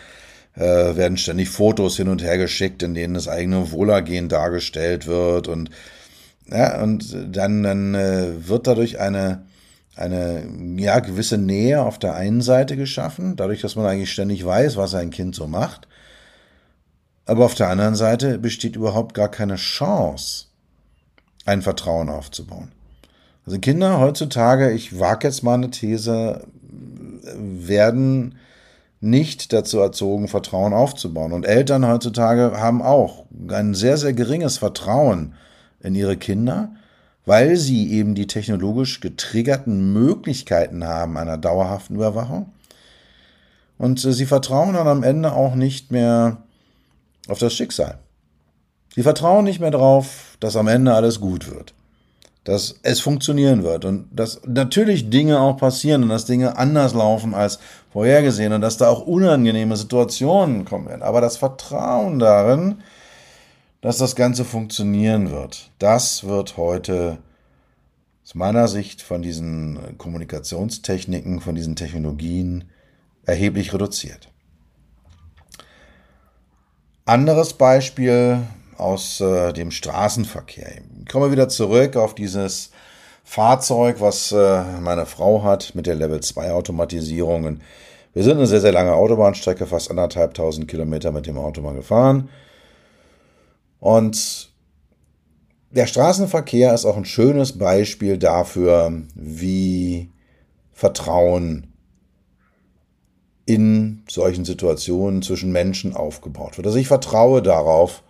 äh, 0.58 0.96
werden 0.96 1.18
ständig 1.18 1.50
Fotos 1.50 1.98
hin 1.98 2.10
und 2.10 2.24
her 2.24 2.38
geschickt, 2.38 2.84
in 2.84 2.94
denen 2.94 3.14
das 3.14 3.28
eigene 3.28 3.72
Wohlergehen 3.72 4.28
dargestellt 4.28 5.08
wird 5.08 5.48
und 5.48 5.70
ja, 6.50 6.82
und 6.82 7.14
dann, 7.36 7.64
dann 7.64 7.94
äh, 7.94 8.48
wird 8.48 8.68
dadurch 8.68 9.00
eine, 9.00 9.46
eine 9.96 10.48
ja, 10.78 11.00
gewisse 11.00 11.38
Nähe 11.38 11.82
auf 11.82 12.00
der 12.00 12.16
einen 12.16 12.42
Seite 12.42 12.78
geschaffen, 12.78 13.36
dadurch, 13.36 13.62
dass 13.62 13.76
man 13.76 13.86
eigentlich 13.86 14.12
ständig 14.12 14.46
weiß, 14.46 14.78
was 14.78 14.96
ein 14.96 15.10
Kind 15.10 15.36
so 15.36 15.48
macht. 15.48 15.88
Aber 17.26 17.44
auf 17.44 17.56
der 17.56 17.68
anderen 17.68 17.96
Seite 17.96 18.40
besteht 18.40 18.78
überhaupt 18.78 19.14
gar 19.14 19.30
keine 19.30 19.58
Chance, 19.58 20.46
ein 21.46 21.62
Vertrauen 21.62 22.08
aufzubauen. 22.08 22.72
Also 23.46 23.60
Kinder 23.60 24.00
heutzutage, 24.00 24.72
ich 24.72 24.98
wage 25.00 25.28
jetzt 25.28 25.44
mal 25.44 25.56
eine 25.56 25.70
These, 25.70 26.48
werden 27.36 28.36
nicht 29.00 29.54
dazu 29.54 29.80
erzogen, 29.80 30.28
Vertrauen 30.28 30.74
aufzubauen. 30.74 31.32
Und 31.32 31.46
Eltern 31.46 31.86
heutzutage 31.88 32.60
haben 32.60 32.82
auch 32.82 33.26
ein 33.50 33.74
sehr, 33.74 33.98
sehr 33.98 34.14
geringes 34.14 34.58
Vertrauen 34.58 35.36
in 35.82 35.96
ihre 35.96 36.18
Kinder, 36.18 36.72
weil 37.26 37.58
sie 37.58 37.92
eben 37.92 38.16
die 38.16 38.28
technologisch 38.28 39.00
getriggerten 39.02 39.94
Möglichkeiten 39.94 40.84
haben 40.86 41.18
einer 41.18 41.38
dauerhaften 41.38 41.96
Überwachung. 41.96 42.52
Und 43.78 44.00
sie 44.00 44.26
vertrauen 44.26 44.74
dann 44.74 44.88
am 44.88 45.04
Ende 45.04 45.34
auch 45.34 45.54
nicht 45.54 45.92
mehr 45.92 46.38
auf 47.28 47.40
das 47.40 47.54
Schicksal. 47.54 48.00
Sie 48.96 49.04
vertrauen 49.04 49.44
nicht 49.44 49.60
mehr 49.60 49.72
darauf, 49.72 50.38
dass 50.40 50.56
am 50.56 50.68
Ende 50.68 50.94
alles 50.94 51.20
gut 51.20 51.52
wird. 51.52 51.74
Dass 52.44 52.80
es 52.82 53.00
funktionieren 53.02 53.64
wird 53.64 53.86
und 53.86 54.08
dass 54.12 54.42
natürlich 54.48 55.10
Dinge 55.10 55.40
auch 55.40 55.58
passieren 55.58 56.04
und 56.04 56.10
dass 56.10 56.26
Dinge 56.26 56.58
anders 56.58 56.94
laufen 56.94 57.36
als 57.36 57.60
vorhergesehen 57.98 58.54
und 58.54 58.62
dass 58.62 58.78
da 58.78 58.90
auch 58.90 59.08
unangenehme 59.08 59.76
Situationen 59.76 60.66
kommen 60.66 60.88
werden. 60.88 61.02
Aber 61.02 61.20
das 61.20 61.36
Vertrauen 61.36 62.20
darin, 62.20 62.84
dass 63.82 63.98
das 63.98 64.16
Ganze 64.16 64.46
funktionieren 64.46 65.32
wird. 65.32 65.72
Das 65.80 66.24
wird 66.24 66.58
heute 66.58 67.18
aus 68.24 68.36
meiner 68.36 68.68
Sicht 68.68 69.02
von 69.02 69.24
diesen 69.24 69.98
Kommunikationstechniken, 69.98 71.42
von 71.42 71.56
diesen 71.56 71.76
Technologien 71.76 72.66
erheblich 73.26 73.74
reduziert. 73.74 74.30
Anderes 77.06 77.54
Beispiel 77.54 78.44
aus 78.78 79.22
äh, 79.22 79.54
dem 79.54 79.72
Straßenverkehr. 79.72 80.82
Ich 81.00 81.10
komme 81.10 81.32
wieder 81.32 81.50
zurück 81.50 81.96
auf 81.96 82.14
dieses 82.14 82.70
Fahrzeug, 83.24 84.02
was 84.02 84.32
äh, 84.32 84.64
meine 84.82 85.08
Frau 85.08 85.42
hat 85.42 85.74
mit 85.74 85.88
der 85.88 85.96
Level 85.96 86.20
2 86.20 86.52
Automatisierung. 86.52 87.60
Wir 88.18 88.24
sind 88.24 88.38
eine 88.38 88.48
sehr, 88.48 88.62
sehr 88.62 88.72
lange 88.72 88.96
Autobahnstrecke, 88.96 89.68
fast 89.68 89.92
anderthalbtausend 89.92 90.68
Kilometer 90.68 91.12
mit 91.12 91.28
dem 91.28 91.38
Auto 91.38 91.62
mal 91.62 91.76
gefahren. 91.76 92.30
Und 93.80 94.50
der 95.70 95.86
Straßenverkehr 95.86 96.74
ist 96.74 96.86
auch 96.86 96.98
ein 96.98 97.06
schönes 97.06 97.60
Beispiel 97.60 98.18
dafür, 98.18 98.92
wie 99.14 100.10
Vertrauen 100.74 101.72
in 103.46 104.02
solchen 104.10 104.46
Situationen 104.46 105.22
zwischen 105.22 105.52
Menschen 105.52 105.96
aufgebaut 105.96 106.58
wird. 106.58 106.66
Also 106.66 106.80
ich 106.80 106.88
vertraue 106.88 107.44
darauf, 107.44 108.02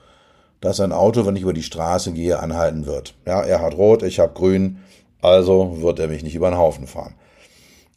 dass 0.62 0.80
ein 0.80 0.93
Auto, 0.93 1.26
wenn 1.26 1.36
ich 1.36 1.41
über 1.41 1.52
die 1.52 1.63
Straße 1.63 2.13
gehe, 2.13 2.39
anhalten 2.39 2.86
wird. 2.86 3.13
Ja, 3.26 3.41
er 3.41 3.62
hat 3.62 3.76
rot, 3.76 4.04
ich 4.04 4.20
habe 4.20 4.34
grün, 4.34 4.78
also 5.22 5.82
wird 5.82 6.00
er 6.00 6.08
mich 6.08 6.24
nicht 6.24 6.36
über 6.36 6.50
den 6.50 6.58
Haufen 6.58 6.88
fahren. 6.88 7.15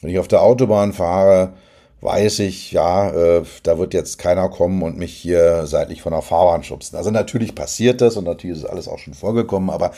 Wenn 0.01 0.11
ich 0.11 0.19
auf 0.19 0.27
der 0.27 0.43
Autobahn 0.43 0.93
fahre, 0.93 1.53
weiß 2.01 2.41
ich, 2.41 2.73
ja, 2.73 3.11
äh, 3.11 3.43
da 3.63 3.79
wird 3.79 3.95
jetzt 3.95 4.19
keiner 4.19 4.49
kommen 4.49 4.83
und 4.83 4.97
mich 4.97 5.15
hier 5.15 5.67
seitlich 5.67 6.03
von 6.03 6.13
der 6.13 6.23
Fahrbahn 6.23 6.63
schubsen. 6.63 6.97
Also 6.97 7.11
natürlich 7.11 7.55
passiert 7.55 8.01
das 8.01 8.17
und 8.17 8.25
natürlich 8.25 8.59
ist 8.59 8.65
alles 8.65 8.89
auch 8.89 8.99
schon 8.99 9.15
vorgekommen, 9.15 9.71
aber 9.71 9.93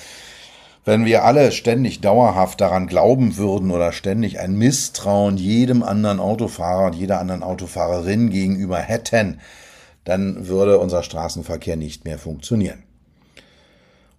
wenn 0.84 1.04
wir 1.04 1.24
alle 1.24 1.52
ständig 1.52 2.00
dauerhaft 2.00 2.60
daran 2.60 2.88
glauben 2.88 3.36
würden 3.36 3.70
oder 3.70 3.92
ständig 3.92 4.40
ein 4.40 4.56
Misstrauen 4.56 5.36
jedem 5.36 5.84
anderen 5.84 6.18
Autofahrer 6.18 6.86
und 6.86 6.96
jeder 6.96 7.20
anderen 7.20 7.44
Autofahrerin 7.44 8.30
gegenüber 8.30 8.78
hätten, 8.78 9.40
dann 10.04 10.48
würde 10.48 10.78
unser 10.78 11.04
Straßenverkehr 11.04 11.76
nicht 11.76 12.04
mehr 12.04 12.18
funktionieren. 12.18 12.82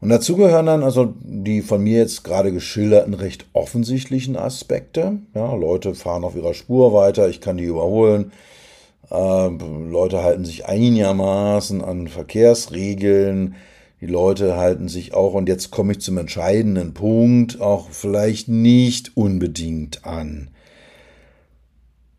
Und 0.03 0.09
dazu 0.09 0.35
gehören 0.35 0.65
dann 0.65 0.83
also 0.83 1.13
die 1.21 1.61
von 1.61 1.81
mir 1.81 1.99
jetzt 1.99 2.25
gerade 2.25 2.51
geschilderten 2.51 3.13
recht 3.13 3.45
offensichtlichen 3.53 4.35
Aspekte. 4.35 5.19
Ja, 5.33 5.55
Leute 5.55 5.95
fahren 5.95 6.25
auf 6.25 6.35
ihrer 6.35 6.53
Spur 6.53 6.91
weiter, 6.91 7.29
ich 7.29 7.39
kann 7.39 7.55
die 7.55 7.63
überholen. 7.63 8.33
Äh, 9.09 9.47
Leute 9.47 10.21
halten 10.21 10.43
sich 10.43 10.65
einigermaßen 10.65 11.81
an 11.81 12.09
Verkehrsregeln. 12.09 13.55
Die 14.01 14.07
Leute 14.07 14.57
halten 14.57 14.89
sich 14.89 15.13
auch, 15.13 15.35
und 15.35 15.47
jetzt 15.47 15.71
komme 15.71 15.93
ich 15.93 16.01
zum 16.01 16.17
entscheidenden 16.17 16.93
Punkt, 16.93 17.61
auch 17.61 17.89
vielleicht 17.89 18.49
nicht 18.49 19.15
unbedingt 19.15 20.03
an 20.03 20.49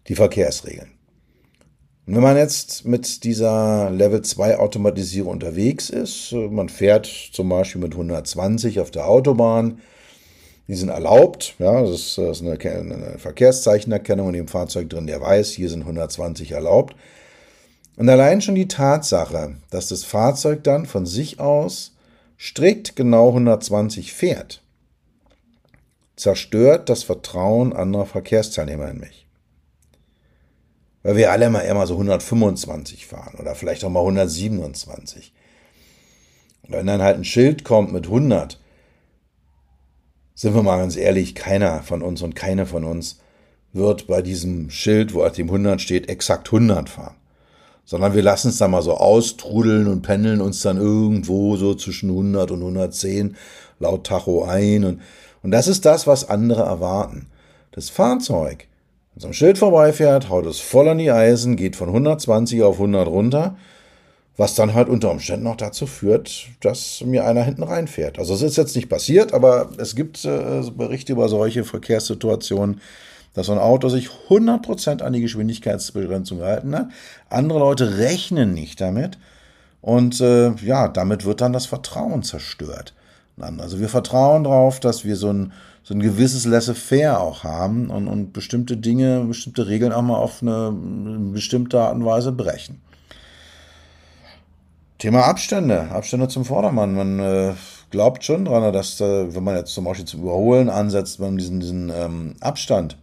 die 0.09 0.15
Verkehrsregeln. 0.15 0.94
Wenn 2.07 2.23
man 2.23 2.37
jetzt 2.37 2.85
mit 2.85 3.25
dieser 3.25 3.89
Level 3.89 4.21
2 4.21 4.59
Automatisierung 4.59 5.33
unterwegs 5.33 5.89
ist, 5.89 6.33
man 6.33 6.69
fährt 6.69 7.07
zum 7.07 7.49
Beispiel 7.49 7.81
mit 7.81 7.93
120 7.93 8.79
auf 8.81 8.91
der 8.91 9.09
Autobahn, 9.09 9.81
die 10.69 10.75
sind 10.75 10.91
erlaubt, 10.91 11.55
ja, 11.59 11.81
das 11.81 11.91
ist, 11.91 12.19
das 12.19 12.41
ist 12.41 12.47
eine, 12.47 12.59
eine 12.61 13.19
Verkehrszeichenerkennung 13.19 14.29
in 14.29 14.35
dem 14.35 14.49
Fahrzeug 14.49 14.91
drin, 14.91 15.07
der 15.07 15.23
weiß, 15.23 15.51
hier 15.53 15.71
sind 15.71 15.81
120 15.81 16.53
erlaubt. 16.53 16.95
Und 17.97 18.09
allein 18.09 18.43
schon 18.43 18.55
die 18.55 18.69
Tatsache, 18.69 19.57
dass 19.71 19.89
das 19.89 20.05
Fahrzeug 20.05 20.63
dann 20.65 20.85
von 20.85 21.07
sich 21.07 21.41
aus 21.41 21.93
strikt 22.39 22.97
genau 22.97 23.29
120 23.29 24.13
fährt, 24.13 24.63
zerstört 26.17 26.91
das 26.91 27.03
Vertrauen 27.03 27.73
anderer 27.73 28.07
Verkehrsteilnehmer 28.07 28.91
in 28.91 29.01
mich. 29.01 29.24
Weil 31.05 31.17
wir 31.17 31.31
alle 31.31 31.47
immer 31.47 31.63
immer 31.63 31.87
so 31.87 31.95
125 31.95 33.07
fahren 33.07 33.37
oder 33.39 33.55
vielleicht 33.55 33.85
auch 33.85 33.91
mal 33.91 34.01
127. 34.01 35.33
Und 36.63 36.73
wenn 36.73 36.87
dann 36.87 37.03
halt 37.03 37.19
ein 37.19 37.25
Schild 37.25 37.63
kommt 37.63 37.93
mit 37.93 38.07
100, 38.07 38.59
sind 40.35 40.55
wir 40.55 40.63
mal 40.63 40.79
ganz 40.79 40.97
ehrlich, 40.97 41.35
keiner 41.35 41.83
von 41.83 42.03
uns 42.03 42.23
und 42.23 42.35
keine 42.35 42.67
von 42.67 42.85
uns 42.85 43.21
wird 43.75 44.07
bei 44.07 44.23
diesem 44.23 44.71
Schild, 44.71 45.13
wo 45.13 45.23
auf 45.23 45.33
dem 45.33 45.49
100 45.49 45.81
steht, 45.81 46.09
exakt 46.09 46.49
100 46.49 46.89
fahren. 46.89 47.17
Sondern 47.85 48.15
wir 48.15 48.23
lassen 48.23 48.49
es 48.49 48.57
dann 48.57 48.71
mal 48.71 48.81
so 48.81 48.97
austrudeln 48.97 49.89
und 49.89 50.01
pendeln 50.01 50.41
uns 50.41 50.63
dann 50.63 50.79
irgendwo 50.79 51.57
so 51.57 51.75
zwischen 51.75 52.09
100 52.09 52.51
und 52.51 52.61
110 52.61 53.37
laut 53.79 54.07
Tacho 54.07 54.45
ein. 54.45 54.85
Und, 54.85 55.03
und 55.43 55.51
das 55.51 55.69
ist 55.69 55.85
das, 55.85 56.07
was 56.07 56.31
andere 56.31 56.63
erwarten. 56.63 57.27
Das 57.73 57.91
Fahrzeug, 57.91 58.69
wenn 59.15 59.21
es 59.21 59.25
am 59.25 59.33
Schild 59.33 59.59
vorbeifährt, 59.59 60.29
haut 60.29 60.47
es 60.47 60.61
voll 60.61 60.89
an 60.89 60.99
die 60.99 61.11
Eisen, 61.11 61.57
geht 61.57 61.77
von 61.77 61.89
120 61.89 62.63
auf 62.63 62.77
100 62.77 63.07
runter 63.07 63.57
was 64.37 64.55
dann 64.55 64.75
halt 64.75 64.89
unter 64.89 65.11
Umständen 65.11 65.47
auch 65.47 65.57
dazu 65.57 65.87
führt, 65.87 66.49
dass 66.61 67.03
mir 67.05 67.25
einer 67.25 67.45
hinten 67.45 67.63
reinfährt. 67.63 68.19
Also 68.19 68.35
es 68.35 68.43
ist 68.43 68.57
jetzt 68.57 68.75
nicht 68.75 68.89
passiert, 68.89 69.33
aber 69.33 69.71
es 69.79 69.95
gibt 69.95 70.25
äh, 70.25 70.63
Berichte 70.77 71.13
über 71.13 71.29
solche 71.29 71.65
Verkehrssituationen, 71.65 72.81
dass 73.35 73.47
so 73.47 73.53
ein 73.53 73.59
Auto 73.59 73.89
sich 73.89 74.09
100% 74.29 75.03
an 75.03 75.13
die 75.13 75.21
Geschwindigkeitsbegrenzung 75.21 76.39
gehalten 76.39 76.75
hat. 76.75 76.89
Andere 77.31 77.61
Leute 77.61 77.99
rechnen 77.99 78.55
nicht 78.55 78.81
damit 78.81 79.19
und 79.81 80.21
äh, 80.21 80.53
ja, 80.65 80.89
damit 80.89 81.25
wird 81.25 81.41
dann 81.41 81.53
das 81.53 81.67
Vertrauen 81.67 82.23
zerstört. 82.23 82.95
Also 83.59 83.81
wir 83.81 83.89
vertrauen 83.89 84.45
darauf, 84.45 84.79
dass 84.79 85.05
wir 85.05 85.17
so 85.17 85.33
ein, 85.33 85.53
so 85.85 85.95
ein 85.95 86.01
gewisses 86.01 86.47
Laissez-faire 86.47 87.21
auch 87.21 87.45
haben 87.45 87.91
und, 87.91 88.09
und 88.09 88.33
bestimmte 88.33 88.77
Dinge, 88.79 89.25
bestimmte 89.25 89.69
Regeln 89.69 89.93
auch 89.93 90.03
mal 90.03 90.17
auf 90.17 90.43
eine, 90.43 90.73
bestimmte 91.33 91.79
Art 91.79 91.95
und 91.95 92.07
Weise 92.07 92.33
brechen. 92.33 92.81
Thema 94.99 95.25
Abstände, 95.25 95.91
Abstände 95.91 96.29
zum 96.29 96.47
Vordermann. 96.47 96.95
Man 96.95 97.19
äh, 97.21 97.53
glaubt 97.91 98.25
schon 98.25 98.47
dran, 98.47 98.73
dass, 98.73 98.99
äh, 99.03 99.35
wenn 99.35 99.45
man 99.45 99.57
jetzt 99.57 99.75
zum 99.75 99.85
Beispiel 99.85 100.07
zum 100.07 100.23
Überholen 100.23 100.71
ansetzt, 100.71 101.21
man 101.21 101.37
diesen, 101.37 101.61
diesen 101.61 101.91
ähm, 101.91 102.37
Abstand 102.41 102.97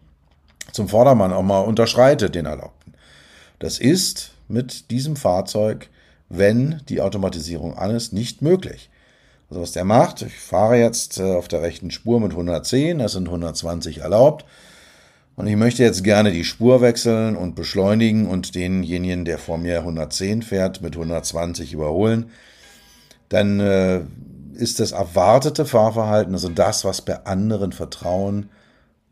zum 0.72 0.88
Vordermann 0.88 1.34
auch 1.34 1.44
mal 1.44 1.60
unterschreitet, 1.60 2.34
den 2.34 2.48
erlaubten. 2.48 2.94
Das 3.60 3.78
ist 3.78 4.32
mit 4.48 4.89
diesem 4.89 5.15
Fahrzeug, 5.15 5.89
wenn 6.30 6.82
die 6.89 7.02
Automatisierung 7.02 7.78
an 7.78 7.91
ist, 7.91 8.13
nicht 8.13 8.41
möglich. 8.41 8.89
Also 9.52 9.64
was 9.64 9.74
der 9.74 9.84
macht, 9.84 10.22
ich 10.22 10.40
fahre 10.40 10.78
jetzt 10.78 11.20
äh, 11.20 11.36
auf 11.36 11.50
der 11.50 11.62
rechten 11.62 11.92
Spur 11.92 12.22
mit 12.22 12.32
110, 12.32 13.00
das 13.00 13.12
sind 13.12 13.28
120 13.28 13.98
erlaubt. 13.98 14.46
Und 15.36 15.46
ich 15.48 15.58
möchte 15.58 15.84
jetzt 15.84 16.06
gerne 16.06 16.32
die 16.32 16.46
Spur 16.46 16.80
wechseln 16.80 17.36
und 17.36 17.54
beschleunigen 17.54 18.28
und 18.28 18.56
denjenigen, 18.56 19.26
der 19.26 19.38
vor 19.38 19.58
mir 19.58 19.80
110 19.80 20.42
fährt, 20.42 20.82
mit 20.82 20.96
120 20.96 21.74
überholen. 21.74 22.32
Dann 23.28 23.60
äh, 23.60 24.02
ist 24.54 24.80
das 24.80 24.94
erwartete 24.94 25.66
Fahrverhalten, 25.66 26.34
also 26.34 26.48
das, 26.48 26.86
was 26.86 27.02
bei 27.02 27.26
anderen 27.26 27.74
Vertrauen 27.74 28.50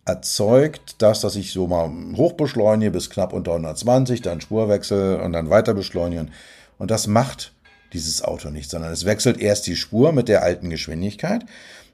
erzeugt, 0.06 1.02
das, 1.02 1.20
dass 1.20 1.36
ich 1.36 1.52
so 1.52 1.68
mal 1.68 1.92
hoch 2.16 2.34
beschleunige 2.34 2.92
bis 2.92 3.10
knapp 3.10 3.34
unter 3.34 3.52
120, 3.52 4.22
dann 4.22 4.40
Spurwechsel 4.40 5.20
und 5.20 5.34
dann 5.34 5.50
weiter 5.50 5.74
beschleunigen. 5.74 6.32
Und 6.78 6.92
das 6.92 7.08
macht 7.08 7.52
dieses 7.94 8.22
Auto 8.22 8.50
nicht, 8.50 8.70
sondern 8.70 8.92
es 8.92 9.06
wechselt 9.06 9.40
erst 9.40 9.68
die 9.68 9.76
Spur 9.76 10.12
mit 10.12 10.28
der 10.28 10.44
alten 10.44 10.70
Geschwindigkeit 10.70 11.46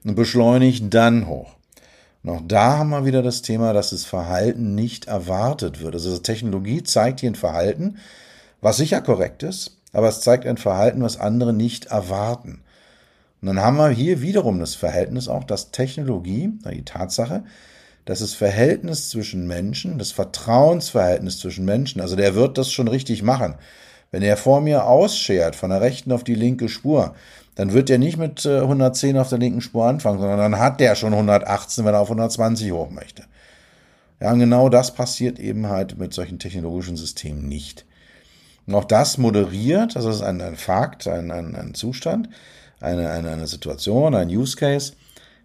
und 0.04 0.14
beschleunigt 0.14 0.92
dann 0.92 1.26
hoch. 1.26 1.56
Auch 2.26 2.42
da 2.44 2.78
haben 2.78 2.90
wir 2.90 3.04
wieder 3.04 3.22
das 3.22 3.42
Thema, 3.42 3.72
dass 3.72 3.90
das 3.90 4.04
Verhalten 4.04 4.74
nicht 4.74 5.06
erwartet 5.06 5.80
wird. 5.80 5.94
Also 5.94 6.18
Technologie 6.18 6.82
zeigt 6.82 7.20
hier 7.20 7.30
ein 7.30 7.36
Verhalten, 7.36 7.98
was 8.60 8.78
sicher 8.78 9.00
korrekt 9.00 9.44
ist, 9.44 9.76
aber 9.92 10.08
es 10.08 10.20
zeigt 10.20 10.44
ein 10.44 10.56
Verhalten, 10.56 11.02
was 11.02 11.20
andere 11.20 11.52
nicht 11.52 11.86
erwarten. 11.86 12.62
Und 13.40 13.48
dann 13.48 13.60
haben 13.60 13.76
wir 13.76 13.90
hier 13.90 14.22
wiederum 14.22 14.58
das 14.58 14.74
Verhältnis 14.74 15.28
auch, 15.28 15.44
dass 15.44 15.70
Technologie, 15.70 16.52
die 16.72 16.84
Tatsache, 16.84 17.44
dass 18.06 18.20
das 18.20 18.34
Verhältnis 18.34 19.08
zwischen 19.10 19.46
Menschen, 19.46 19.98
das 19.98 20.12
Vertrauensverhältnis 20.12 21.38
zwischen 21.38 21.64
Menschen, 21.64 22.00
also 22.00 22.16
der 22.16 22.34
wird 22.34 22.58
das 22.58 22.72
schon 22.72 22.88
richtig 22.88 23.22
machen. 23.22 23.54
Wenn 24.16 24.22
er 24.22 24.38
vor 24.38 24.62
mir 24.62 24.86
ausschert, 24.86 25.56
von 25.56 25.68
der 25.68 25.82
rechten 25.82 26.10
auf 26.10 26.24
die 26.24 26.34
linke 26.34 26.70
Spur, 26.70 27.14
dann 27.54 27.74
wird 27.74 27.90
er 27.90 27.98
nicht 27.98 28.16
mit 28.16 28.46
110 28.46 29.14
äh, 29.14 29.18
auf 29.18 29.28
der 29.28 29.36
linken 29.36 29.60
Spur 29.60 29.84
anfangen, 29.84 30.18
sondern 30.18 30.38
dann 30.38 30.58
hat 30.58 30.80
der 30.80 30.94
schon 30.94 31.12
118, 31.12 31.84
wenn 31.84 31.92
er 31.92 32.00
auf 32.00 32.08
120 32.08 32.72
hoch 32.72 32.88
möchte. 32.88 33.24
Ja, 34.18 34.32
und 34.32 34.38
genau 34.38 34.70
das 34.70 34.94
passiert 34.94 35.38
eben 35.38 35.66
halt 35.66 35.98
mit 35.98 36.14
solchen 36.14 36.38
technologischen 36.38 36.96
Systemen 36.96 37.46
nicht. 37.46 37.84
Und 38.66 38.74
auch 38.74 38.84
das 38.84 39.18
moderiert, 39.18 39.96
das 39.96 40.06
ist 40.06 40.22
ein, 40.22 40.40
ein 40.40 40.56
Fakt, 40.56 41.06
ein, 41.06 41.30
ein, 41.30 41.54
ein 41.54 41.74
Zustand, 41.74 42.30
eine, 42.80 43.10
eine, 43.10 43.32
eine 43.32 43.46
Situation, 43.46 44.14
ein 44.14 44.30
Use 44.30 44.56
Case, 44.56 44.94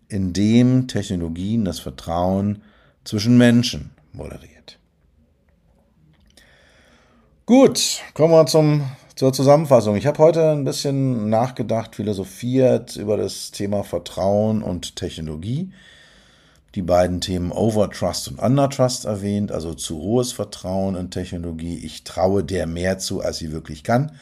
in 0.07 0.31
dem 0.31 0.87
Technologien 0.87 1.65
das 1.65 1.79
Vertrauen 1.79 2.61
zwischen 3.03 3.37
Menschen 3.37 3.89
moderiert. 4.13 4.50
Gut, 7.51 7.99
kommen 8.13 8.31
wir 8.31 8.45
zum 8.45 8.81
zur 9.13 9.33
Zusammenfassung. 9.33 9.97
Ich 9.97 10.05
habe 10.05 10.19
heute 10.19 10.51
ein 10.51 10.63
bisschen 10.63 11.29
nachgedacht, 11.29 11.97
philosophiert 11.97 12.95
über 12.95 13.17
das 13.17 13.51
Thema 13.51 13.83
Vertrauen 13.83 14.63
und 14.63 14.95
Technologie. 14.95 15.73
Die 16.75 16.81
beiden 16.81 17.19
Themen 17.19 17.51
Overtrust 17.51 18.29
und 18.29 18.39
Undertrust 18.39 19.03
erwähnt, 19.03 19.51
also 19.51 19.73
zu 19.73 19.99
hohes 19.99 20.31
Vertrauen 20.31 20.95
in 20.95 21.11
Technologie. 21.11 21.77
Ich 21.83 22.05
traue 22.05 22.45
der 22.45 22.67
mehr 22.67 22.99
zu, 22.99 23.19
als 23.19 23.39
sie 23.39 23.51
wirklich 23.51 23.83
kann. 23.83 24.13